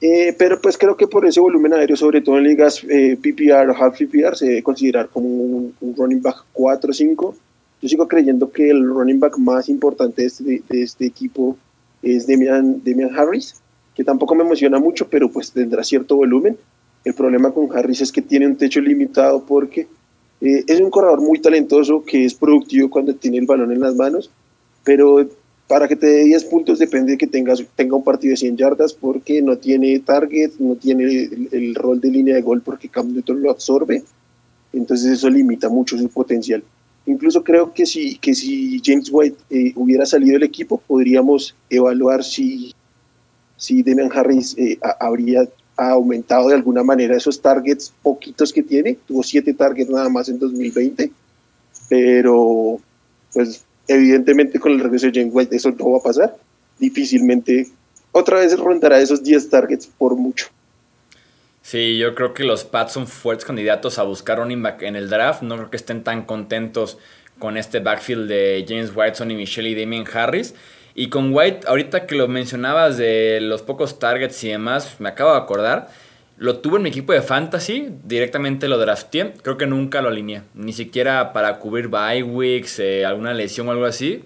Eh, 0.00 0.34
pero 0.38 0.60
pues 0.60 0.76
creo 0.76 0.96
que 0.96 1.06
por 1.06 1.24
ese 1.26 1.40
volumen 1.40 1.72
aéreo, 1.72 1.96
sobre 1.96 2.20
todo 2.20 2.36
en 2.36 2.44
ligas 2.44 2.84
eh, 2.88 3.16
PPR 3.16 3.70
o 3.70 3.76
half 3.76 3.98
PPR, 3.98 4.36
se 4.36 4.46
debe 4.46 4.62
considerar 4.62 5.08
como 5.08 5.28
un, 5.28 5.74
running 5.96 6.20
back 6.20 6.44
4 6.52 6.90
o 6.90 6.92
5. 6.92 7.36
Yo 7.82 7.88
sigo 7.88 8.06
creyendo 8.06 8.50
que 8.50 8.70
el 8.70 8.86
running 8.86 9.20
back 9.20 9.38
más 9.38 9.68
importante 9.68 10.22
de 10.22 10.28
este, 10.28 10.62
de 10.68 10.82
este 10.82 11.06
equipo 11.06 11.56
es 12.02 12.26
Demian, 12.26 12.82
Demian 12.84 13.16
Harris, 13.16 13.54
que 13.96 14.04
tampoco 14.04 14.34
me 14.34 14.44
emociona 14.44 14.78
mucho, 14.78 15.08
pero 15.08 15.30
pues 15.30 15.50
tendrá 15.50 15.82
cierto 15.82 16.16
volumen. 16.16 16.56
El 17.04 17.14
problema 17.14 17.50
con 17.50 17.74
Harris 17.74 18.02
es 18.02 18.12
que 18.12 18.20
tiene 18.20 18.46
un 18.46 18.56
techo 18.56 18.80
limitado 18.80 19.44
porque 19.44 19.88
eh, 20.42 20.64
es 20.66 20.80
un 20.80 20.90
corredor 20.90 21.22
muy 21.22 21.40
talentoso 21.40 22.04
que 22.04 22.26
es 22.26 22.34
productivo 22.34 22.90
cuando 22.90 23.14
tiene 23.14 23.38
el 23.38 23.46
balón 23.46 23.72
en 23.72 23.80
las 23.80 23.94
manos, 23.94 24.30
pero 24.84 25.26
para 25.66 25.88
que 25.88 25.96
te 25.96 26.06
dé 26.06 26.24
10 26.24 26.44
puntos 26.44 26.78
depende 26.78 27.12
de 27.12 27.18
que 27.18 27.26
tengas, 27.26 27.64
tenga 27.74 27.96
un 27.96 28.04
partido 28.04 28.32
de 28.32 28.36
100 28.36 28.56
yardas 28.56 28.92
porque 28.92 29.40
no 29.40 29.56
tiene 29.56 29.98
target, 30.00 30.52
no 30.58 30.76
tiene 30.76 31.30
el, 31.50 31.74
rol 31.74 32.00
de 32.00 32.10
línea 32.10 32.34
de 32.34 32.42
gol 32.42 32.60
porque 32.60 32.88
Cam 32.88 33.12
Newton 33.12 33.42
lo 33.42 33.50
absorbe. 33.50 34.04
Entonces 34.72 35.12
eso 35.12 35.30
limita 35.30 35.70
mucho 35.70 35.96
su 35.96 36.08
potencial. 36.10 36.62
Incluso 37.06 37.42
creo 37.42 37.72
que 37.72 37.86
si, 37.86 38.18
que 38.18 38.34
si 38.34 38.80
James 38.84 39.08
White 39.10 39.38
eh, 39.48 39.72
hubiera 39.76 40.04
salido 40.04 40.34
del 40.34 40.42
equipo, 40.42 40.82
podríamos 40.86 41.54
evaluar 41.70 42.22
si, 42.22 42.74
si 43.56 43.82
Demian 43.82 44.10
Harris 44.12 44.56
eh, 44.58 44.78
habría 45.00 45.48
aumentado 45.76 46.48
de 46.48 46.54
alguna 46.54 46.82
manera 46.82 47.16
esos 47.16 47.40
targets 47.40 47.92
poquitos 48.02 48.52
que 48.52 48.62
tiene. 48.62 48.96
Tuvo 49.06 49.22
7 49.22 49.52
targets 49.54 49.90
nada 49.90 50.08
más 50.08 50.28
en 50.28 50.38
2020, 50.38 51.10
pero 51.88 52.80
pues 53.32 53.66
Evidentemente 53.88 54.58
con 54.58 54.72
el 54.72 54.80
regreso 54.80 55.06
de 55.06 55.12
James 55.14 55.32
White 55.32 55.54
eso 55.56 55.70
no 55.70 55.92
va 55.92 55.98
a 55.98 56.02
pasar. 56.02 56.36
Difícilmente 56.78 57.68
otra 58.12 58.40
vez 58.40 58.58
rondará 58.58 58.98
esos 58.98 59.22
10 59.22 59.50
targets 59.50 59.86
por 59.86 60.16
mucho. 60.16 60.46
Sí, 61.62 61.98
yo 61.98 62.14
creo 62.14 62.32
que 62.32 62.44
los 62.44 62.64
Pats 62.64 62.92
son 62.92 63.06
fuertes 63.06 63.44
candidatos 63.44 63.98
a 63.98 64.04
buscar 64.04 64.38
running 64.38 64.62
back 64.62 64.82
en 64.82 64.96
el 64.96 65.08
draft. 65.08 65.42
No 65.42 65.56
creo 65.56 65.70
que 65.70 65.76
estén 65.76 66.04
tan 66.04 66.24
contentos 66.24 66.98
con 67.38 67.56
este 67.56 67.80
backfield 67.80 68.28
de 68.28 68.64
James 68.68 68.92
White, 68.94 69.16
Sonny 69.16 69.34
Michelle 69.34 69.68
y 69.68 69.74
Damien 69.74 70.04
Harris. 70.12 70.54
Y 70.98 71.10
con 71.10 71.34
White, 71.34 71.66
ahorita 71.68 72.06
que 72.06 72.14
lo 72.14 72.26
mencionabas 72.26 72.96
de 72.96 73.38
los 73.42 73.60
pocos 73.60 73.98
targets 73.98 74.42
y 74.44 74.48
demás, 74.48 74.96
me 74.98 75.10
acabo 75.10 75.32
de 75.32 75.36
acordar. 75.36 75.90
Lo 76.38 76.60
tuve 76.60 76.78
en 76.78 76.84
mi 76.84 76.88
equipo 76.88 77.12
de 77.12 77.20
fantasy, 77.20 77.90
directamente 78.02 78.66
lo 78.66 78.78
drafté. 78.78 79.34
Creo 79.42 79.58
que 79.58 79.66
nunca 79.66 80.00
lo 80.00 80.08
alineé, 80.08 80.40
ni 80.54 80.72
siquiera 80.72 81.34
para 81.34 81.58
cubrir 81.58 81.88
bye 81.88 82.22
weeks, 82.22 82.78
eh, 82.78 83.04
alguna 83.04 83.34
lesión 83.34 83.68
o 83.68 83.72
algo 83.72 83.84
así. 83.84 84.24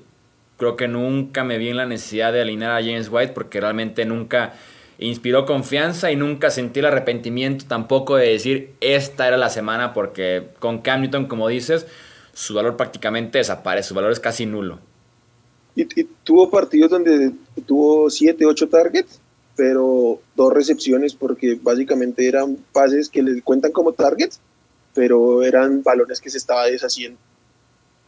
Creo 0.58 0.76
que 0.76 0.86
nunca 0.86 1.42
me 1.42 1.58
vi 1.58 1.70
en 1.70 1.76
la 1.76 1.86
necesidad 1.86 2.32
de 2.32 2.42
alinear 2.42 2.70
a 2.70 2.84
James 2.84 3.08
White 3.10 3.32
porque 3.32 3.60
realmente 3.60 4.04
nunca 4.04 4.52
inspiró 4.98 5.46
confianza 5.46 6.12
y 6.12 6.16
nunca 6.16 6.50
sentí 6.50 6.78
el 6.78 6.86
arrepentimiento 6.86 7.64
tampoco 7.66 8.14
de 8.14 8.28
decir 8.28 8.74
esta 8.80 9.26
era 9.26 9.36
la 9.36 9.48
semana 9.48 9.92
porque 9.92 10.50
con 10.61 10.83
Cam 10.83 11.00
Newton, 11.00 11.26
como 11.26 11.48
dices, 11.48 11.88
su 12.33 12.54
valor 12.54 12.76
prácticamente 12.76 13.38
desaparece, 13.38 13.88
su 13.88 13.94
valor 13.94 14.12
es 14.12 14.20
casi 14.20 14.46
nulo. 14.46 14.78
¿Y, 15.81 16.05
tuvo 16.25 16.51
partidos 16.51 16.90
donde 16.90 17.33
tuvo 17.66 18.11
7, 18.11 18.47
8 18.47 18.69
targets? 18.69 19.21
pero 19.57 20.23
dos 20.37 20.55
recepciones 20.55 21.14
porque 21.14 21.59
básicamente 21.61 22.27
eran 22.27 22.57
pases 22.73 23.11
que 23.11 23.23
le 23.23 23.43
cuentan 23.43 23.73
como 23.73 23.93
targets, 23.93 24.40
pero 24.95 25.43
eran 25.43 25.83
balones 25.83 26.19
que 26.19 26.31
se 26.31 26.38
estaba 26.38 26.64
deshaciendo 26.64 27.19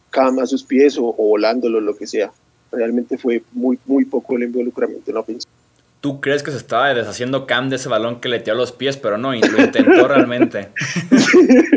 cama 0.09 0.43
a 0.43 0.47
sus 0.47 0.63
pies 0.63 0.97
o, 0.97 1.05
o 1.05 1.27
volándolo, 1.27 1.79
lo 1.79 1.95
que 1.95 2.07
sea. 2.07 2.31
Realmente 2.71 3.19
fue 3.19 3.43
muy, 3.51 3.77
muy 3.85 4.05
poco 4.05 4.35
el 4.35 4.43
involucramiento 4.43 5.11
en 5.11 5.13
la 5.15 5.21
ofensiva. 5.21 5.53
¿Tú 6.03 6.19
crees 6.19 6.43
que 6.43 6.51
se 6.51 6.57
estaba 6.57 6.93
deshaciendo 6.93 7.47
Cam 7.47 7.69
de 7.69 7.77
ese 7.77 7.87
balón 7.87 8.19
que 8.19 8.27
le 8.27 8.41
tiró 8.41 8.57
a 8.57 8.59
los 8.59 8.73
pies? 8.73 8.97
Pero 8.97 9.17
no, 9.17 9.29
lo 9.31 9.35
intentó 9.37 10.05
realmente. 10.09 10.67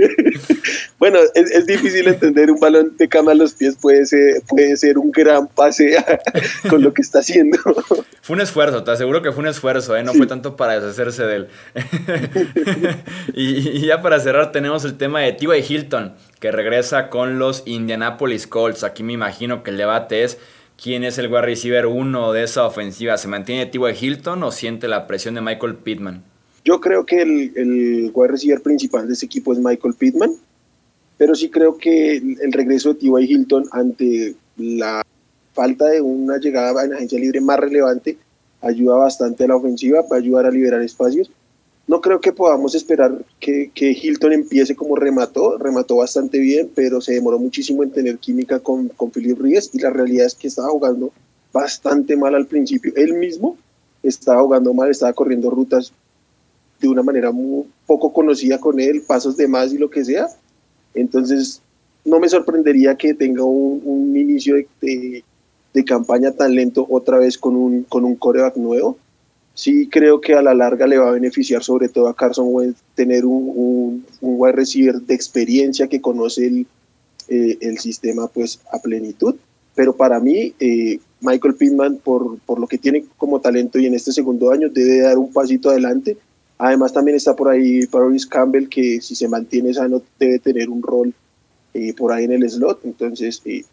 bueno, 0.99 1.21
es, 1.35 1.65
difícil 1.65 2.09
entender 2.09 2.51
un 2.51 2.59
balón 2.59 2.97
de 2.97 3.07
cama 3.07 3.31
a 3.31 3.35
los 3.37 3.55
pies, 3.55 3.77
puede 3.81 4.05
ser, 4.05 4.43
puede 4.49 4.77
ser 4.77 4.99
un 4.99 5.12
gran 5.12 5.47
pase 5.47 6.05
con 6.69 6.83
lo 6.83 6.93
que 6.93 7.03
está 7.03 7.21
haciendo. 7.21 7.57
Fue 8.21 8.35
un 8.35 8.41
esfuerzo, 8.41 8.83
te 8.83 8.91
aseguro 8.91 9.23
que 9.23 9.31
fue 9.31 9.43
un 9.43 9.49
esfuerzo, 9.49 9.95
¿eh? 9.95 10.03
no 10.03 10.12
fue 10.12 10.27
tanto 10.27 10.57
para 10.57 10.81
deshacerse 10.81 11.23
de 11.23 11.37
él. 11.37 11.49
y, 13.33 13.87
ya 13.87 14.03
para 14.03 14.19
cerrar 14.19 14.51
tenemos 14.51 14.85
el 14.85 14.97
tema 14.97 15.21
de 15.21 15.35
T.Y. 15.35 15.65
Hilton, 15.73 16.17
que 16.41 16.51
regresa 16.51 17.11
con 17.11 17.39
los 17.39 17.62
Indianapolis 17.65 18.49
Colts. 18.49 18.83
Aquí 18.83 19.05
me 19.05 19.12
imagino 19.12 19.62
que 19.62 19.71
el 19.71 19.77
debate 19.77 20.25
es 20.25 20.39
quién 20.81 21.05
es 21.05 21.19
el 21.19 21.29
wide 21.29 21.43
receiver 21.43 21.87
uno 21.87 22.33
de 22.33 22.45
esa 22.45 22.67
ofensiva. 22.67 23.17
¿Se 23.17 23.29
mantiene 23.29 23.67
T.Y. 23.67 23.93
Hilton 24.01 24.43
o 24.43 24.51
siente 24.51 24.89
la 24.89 25.07
presión 25.07 25.35
de 25.35 25.41
Michael 25.41 25.77
Pittman? 25.77 26.23
Yo 26.65 26.81
creo 26.81 27.07
que 27.07 27.23
el, 27.23 27.53
el 27.57 28.11
wide 28.12 28.29
receiver 28.29 28.61
principal 28.61 29.07
de 29.07 29.15
ese 29.15 29.27
equipo 29.27 29.53
es 29.53 29.59
Michael 29.59 29.95
Pittman, 29.95 30.33
pero 31.17 31.35
sí 31.35 31.49
creo 31.49 31.79
que 31.79 32.17
el, 32.17 32.53
regreso 32.53 32.91
de 32.91 33.01
T.Y. 33.01 33.25
Hilton 33.25 33.65
ante 33.73 34.35
la 34.57 35.03
falta 35.55 35.87
de 35.87 36.01
una 36.01 36.39
llegada 36.39 36.85
en 36.85 36.95
agencia 36.95 37.19
libre 37.19 37.41
más 37.41 37.59
relevante 37.59 38.19
ayuda 38.61 38.97
bastante 38.97 39.45
a 39.45 39.49
la 39.49 39.57
ofensiva, 39.57 40.07
para 40.07 40.21
ayudar 40.21 40.47
a 40.47 40.51
liberar 40.51 40.83
espacios. 40.83 41.31
No 41.88 42.01
creo 42.01 42.20
que 42.20 42.33
podamos 42.33 42.75
esperar 42.75 43.25
que, 43.38 43.70
Hilton 43.77 44.33
empiece 44.33 44.75
como 44.75 44.96
remató, 44.96 45.57
remató 45.57 45.96
bastante 45.96 46.38
bien, 46.38 46.70
pero 46.75 47.01
se 47.01 47.14
demoró 47.14 47.38
muchísimo 47.38 47.85
en 47.85 47.92
tener 47.92 48.18
química 48.18 48.59
con, 48.59 48.88
con 48.88 49.11
Philip 49.11 49.40
Ríos 49.40 49.70
y 49.72 49.79
la 49.79 49.90
realidad 49.90 50.27
es 50.27 50.35
que 50.35 50.49
estaba 50.49 50.68
jugando 50.68 51.12
bastante 51.53 52.16
mal 52.16 52.35
al 52.35 52.46
principio. 52.46 52.92
Él 52.96 53.14
mismo 53.14 53.57
estaba 54.03 54.42
jugando 54.42 54.75
mal, 54.75 54.90
estaba 54.90 55.12
corriendo 55.12 55.49
rutas 55.49 55.92
de 56.81 56.88
una 56.88 57.03
manera 57.03 57.31
muy 57.31 57.66
poco 57.87 58.12
conocida 58.12 58.59
con 58.59 58.81
él, 58.81 59.03
pasos 59.07 59.37
de 59.37 59.49
más 59.49 59.72
y 59.72 59.79
lo 59.79 59.88
que 59.88 60.05
sea. 60.05 60.27
Entonces, 60.94 61.62
no 62.05 62.20
me 62.20 62.29
sorprendería 62.29 62.96
que 62.96 63.14
tenga 63.14 63.44
un, 63.44 64.16
inicio 64.16 64.57
de, 64.57 65.25
de, 65.72 65.85
campaña 65.85 66.33
tan 66.33 66.55
lento 66.55 66.87
otra 66.88 67.18
vez 67.18 67.37
con 67.37 67.57
un, 67.57 67.83
con 67.85 68.05
un 68.05 68.16
coreback 68.16 68.57
nuevo. 68.57 68.96
Sí 69.57 69.88
creo 69.88 70.21
que 70.21 70.35
a 70.35 70.42
la 70.42 70.55
larga 70.55 70.87
le 70.87 70.99
va 70.99 71.09
a 71.09 71.12
beneficiar 71.12 71.64
sobre 71.64 71.88
todo 71.88 72.07
a 72.07 72.14
Carson 72.14 72.47
Wentz 72.49 72.79
tener 72.95 73.27
un, 73.27 73.53
un, 73.57 74.07
un 74.21 74.35
wide 74.38 74.53
receiver 74.53 75.01
de 75.01 75.14
experiencia 75.14 75.88
que 75.88 76.01
conoce 76.01 76.47
el, 76.47 76.66
eh, 77.27 77.59
el 77.61 77.79
sistema 77.79 78.29
pues 78.29 78.61
a 78.71 78.79
plenitud. 78.79 79.35
Pero 79.75 79.97
para 79.97 80.21
mí, 80.21 80.55
eh, 80.61 81.01
Michael 81.21 81.55
Pittman, 81.55 81.97
por, 81.97 82.38
por 82.47 82.61
lo 82.61 82.69
que 82.69 82.79
tiene 82.79 83.05
como 83.16 83.40
talento 83.40 83.79
y 83.81 83.87
en 83.87 83.95
este 83.95 84.12
segundo 84.12 84.53
año, 84.53 84.69
debe 84.69 85.01
dar 85.01 85.19
un 85.19 85.33
pasito 85.33 85.71
adelante 85.71 86.16
Además 86.59 86.92
también 86.92 87.16
está 87.16 87.37
por 87.37 87.49
ahí 87.49 87.87
Paris 87.87 88.27
Campbell, 88.27 88.69
que 88.69 89.01
si 89.01 89.14
se 89.14 89.29
mantiene 89.29 89.75
sano 89.75 90.03
debe 90.19 90.38
tener 90.38 90.71
un 90.71 90.83
rol 90.83 91.12
eh, 91.75 91.92
por 91.95 92.12
ahí 92.12 92.25
en 92.25 92.33
el 92.33 92.49
slot. 92.49 92.81
Entonces 92.85 93.42
eh, 93.45 93.64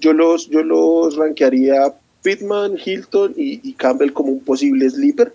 yo, 0.00 0.12
los, 0.12 0.48
yo 0.50 0.62
los 0.62 1.16
rankearía 1.16 1.94
Pittman, 2.24 2.78
Hilton 2.82 3.34
y, 3.36 3.74
Campbell 3.74 4.12
como 4.12 4.30
un 4.30 4.40
posible 4.40 4.88
sleeper. 4.88 5.32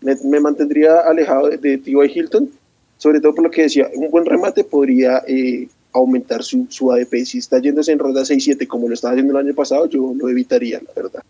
Me, 0.00 0.40
mantendría 0.40 1.00
alejado 1.00 1.48
de, 1.48 1.58
de 1.58 1.78
T.Y. 1.78 2.12
Hilton, 2.14 2.48
sobre 2.96 3.20
todo 3.20 3.34
por 3.34 3.44
lo 3.44 3.50
que 3.50 3.62
decía, 3.62 3.90
un 3.92 4.08
buen 4.12 4.24
remate 4.24 4.62
podría 4.62 5.24
eh, 5.26 5.66
aumentar 5.92 6.44
su, 6.44 6.68
su 6.70 6.92
ADP. 6.92 7.24
Si 7.24 7.38
está 7.38 7.58
yéndose 7.58 7.90
en 7.90 7.98
ronda 7.98 8.22
6-7 8.22 8.68
como 8.68 8.86
lo 8.86 8.94
estaba 8.94 9.14
haciendo 9.14 9.36
el 9.36 9.46
año 9.46 9.54
pasado, 9.54 9.86
yo 9.86 10.12
lo 10.16 10.28
evitaría, 10.28 10.80
la 10.80 11.02
verdad. 11.02 11.22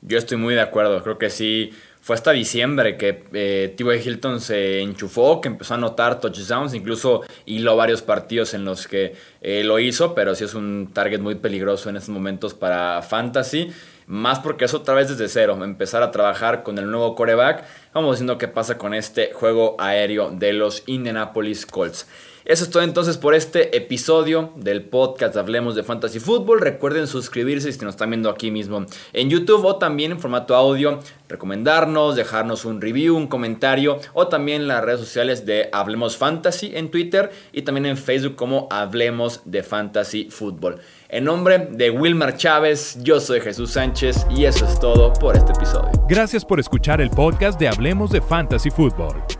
Yo 0.00 0.16
estoy 0.16 0.38
muy 0.38 0.54
de 0.54 0.62
acuerdo, 0.62 1.02
creo 1.02 1.18
que 1.18 1.28
sí 1.28 1.72
fue 2.00 2.14
hasta 2.14 2.32
diciembre 2.32 2.96
que 2.96 3.24
eh, 3.34 3.74
T.Y. 3.76 4.08
Hilton 4.08 4.40
se 4.40 4.80
enchufó, 4.80 5.42
que 5.42 5.48
empezó 5.48 5.74
a 5.74 5.76
anotar 5.76 6.18
touchdowns, 6.18 6.72
incluso 6.72 7.20
hiló 7.44 7.76
varios 7.76 8.00
partidos 8.00 8.54
en 8.54 8.64
los 8.64 8.88
que 8.88 9.12
eh, 9.42 9.62
lo 9.64 9.78
hizo, 9.78 10.14
pero 10.14 10.34
sí 10.34 10.44
es 10.44 10.54
un 10.54 10.90
target 10.94 11.20
muy 11.20 11.34
peligroso 11.34 11.90
en 11.90 11.96
estos 11.96 12.08
momentos 12.08 12.54
para 12.54 13.02
Fantasy. 13.02 13.70
Más 14.10 14.40
porque 14.40 14.64
es 14.64 14.74
otra 14.74 14.94
vez 14.94 15.08
desde 15.08 15.28
cero, 15.28 15.56
empezar 15.62 16.02
a 16.02 16.10
trabajar 16.10 16.64
con 16.64 16.78
el 16.78 16.90
nuevo 16.90 17.14
coreback. 17.14 17.62
Vamos 17.94 18.18
viendo 18.18 18.38
qué 18.38 18.48
pasa 18.48 18.76
con 18.76 18.92
este 18.92 19.32
juego 19.32 19.76
aéreo 19.78 20.32
de 20.32 20.52
los 20.52 20.82
Indianapolis 20.86 21.64
Colts. 21.64 22.08
Eso 22.44 22.64
es 22.64 22.70
todo 22.70 22.82
entonces 22.82 23.18
por 23.18 23.34
este 23.34 23.76
episodio 23.76 24.52
del 24.56 24.82
podcast 24.82 25.36
Hablemos 25.36 25.74
de 25.74 25.82
Fantasy 25.82 26.20
Football. 26.20 26.60
Recuerden 26.60 27.06
suscribirse 27.06 27.70
si 27.70 27.84
nos 27.84 27.94
están 27.94 28.10
viendo 28.10 28.30
aquí 28.30 28.50
mismo 28.50 28.86
en 29.12 29.28
YouTube 29.28 29.64
o 29.66 29.76
también 29.76 30.12
en 30.12 30.20
formato 30.20 30.56
audio. 30.56 31.00
Recomendarnos, 31.28 32.16
dejarnos 32.16 32.64
un 32.64 32.80
review, 32.80 33.14
un 33.14 33.26
comentario 33.26 33.98
o 34.14 34.28
también 34.28 34.62
en 34.62 34.68
las 34.68 34.82
redes 34.82 35.00
sociales 35.00 35.44
de 35.44 35.68
Hablemos 35.72 36.16
Fantasy 36.16 36.72
en 36.74 36.90
Twitter 36.90 37.30
y 37.52 37.62
también 37.62 37.84
en 37.84 37.98
Facebook 37.98 38.36
como 38.36 38.68
Hablemos 38.70 39.42
de 39.44 39.62
Fantasy 39.62 40.30
Football. 40.30 40.80
En 41.10 41.24
nombre 41.24 41.68
de 41.70 41.90
Wilmar 41.90 42.36
Chávez, 42.38 42.96
yo 43.02 43.20
soy 43.20 43.40
Jesús 43.40 43.72
Sánchez 43.72 44.26
y 44.30 44.46
eso 44.46 44.64
es 44.64 44.80
todo 44.80 45.12
por 45.12 45.36
este 45.36 45.52
episodio. 45.52 45.90
Gracias 46.08 46.44
por 46.44 46.58
escuchar 46.58 47.02
el 47.02 47.10
podcast 47.10 47.60
de 47.60 47.68
Hablemos 47.68 48.10
de 48.10 48.22
Fantasy 48.22 48.70
Football. 48.70 49.39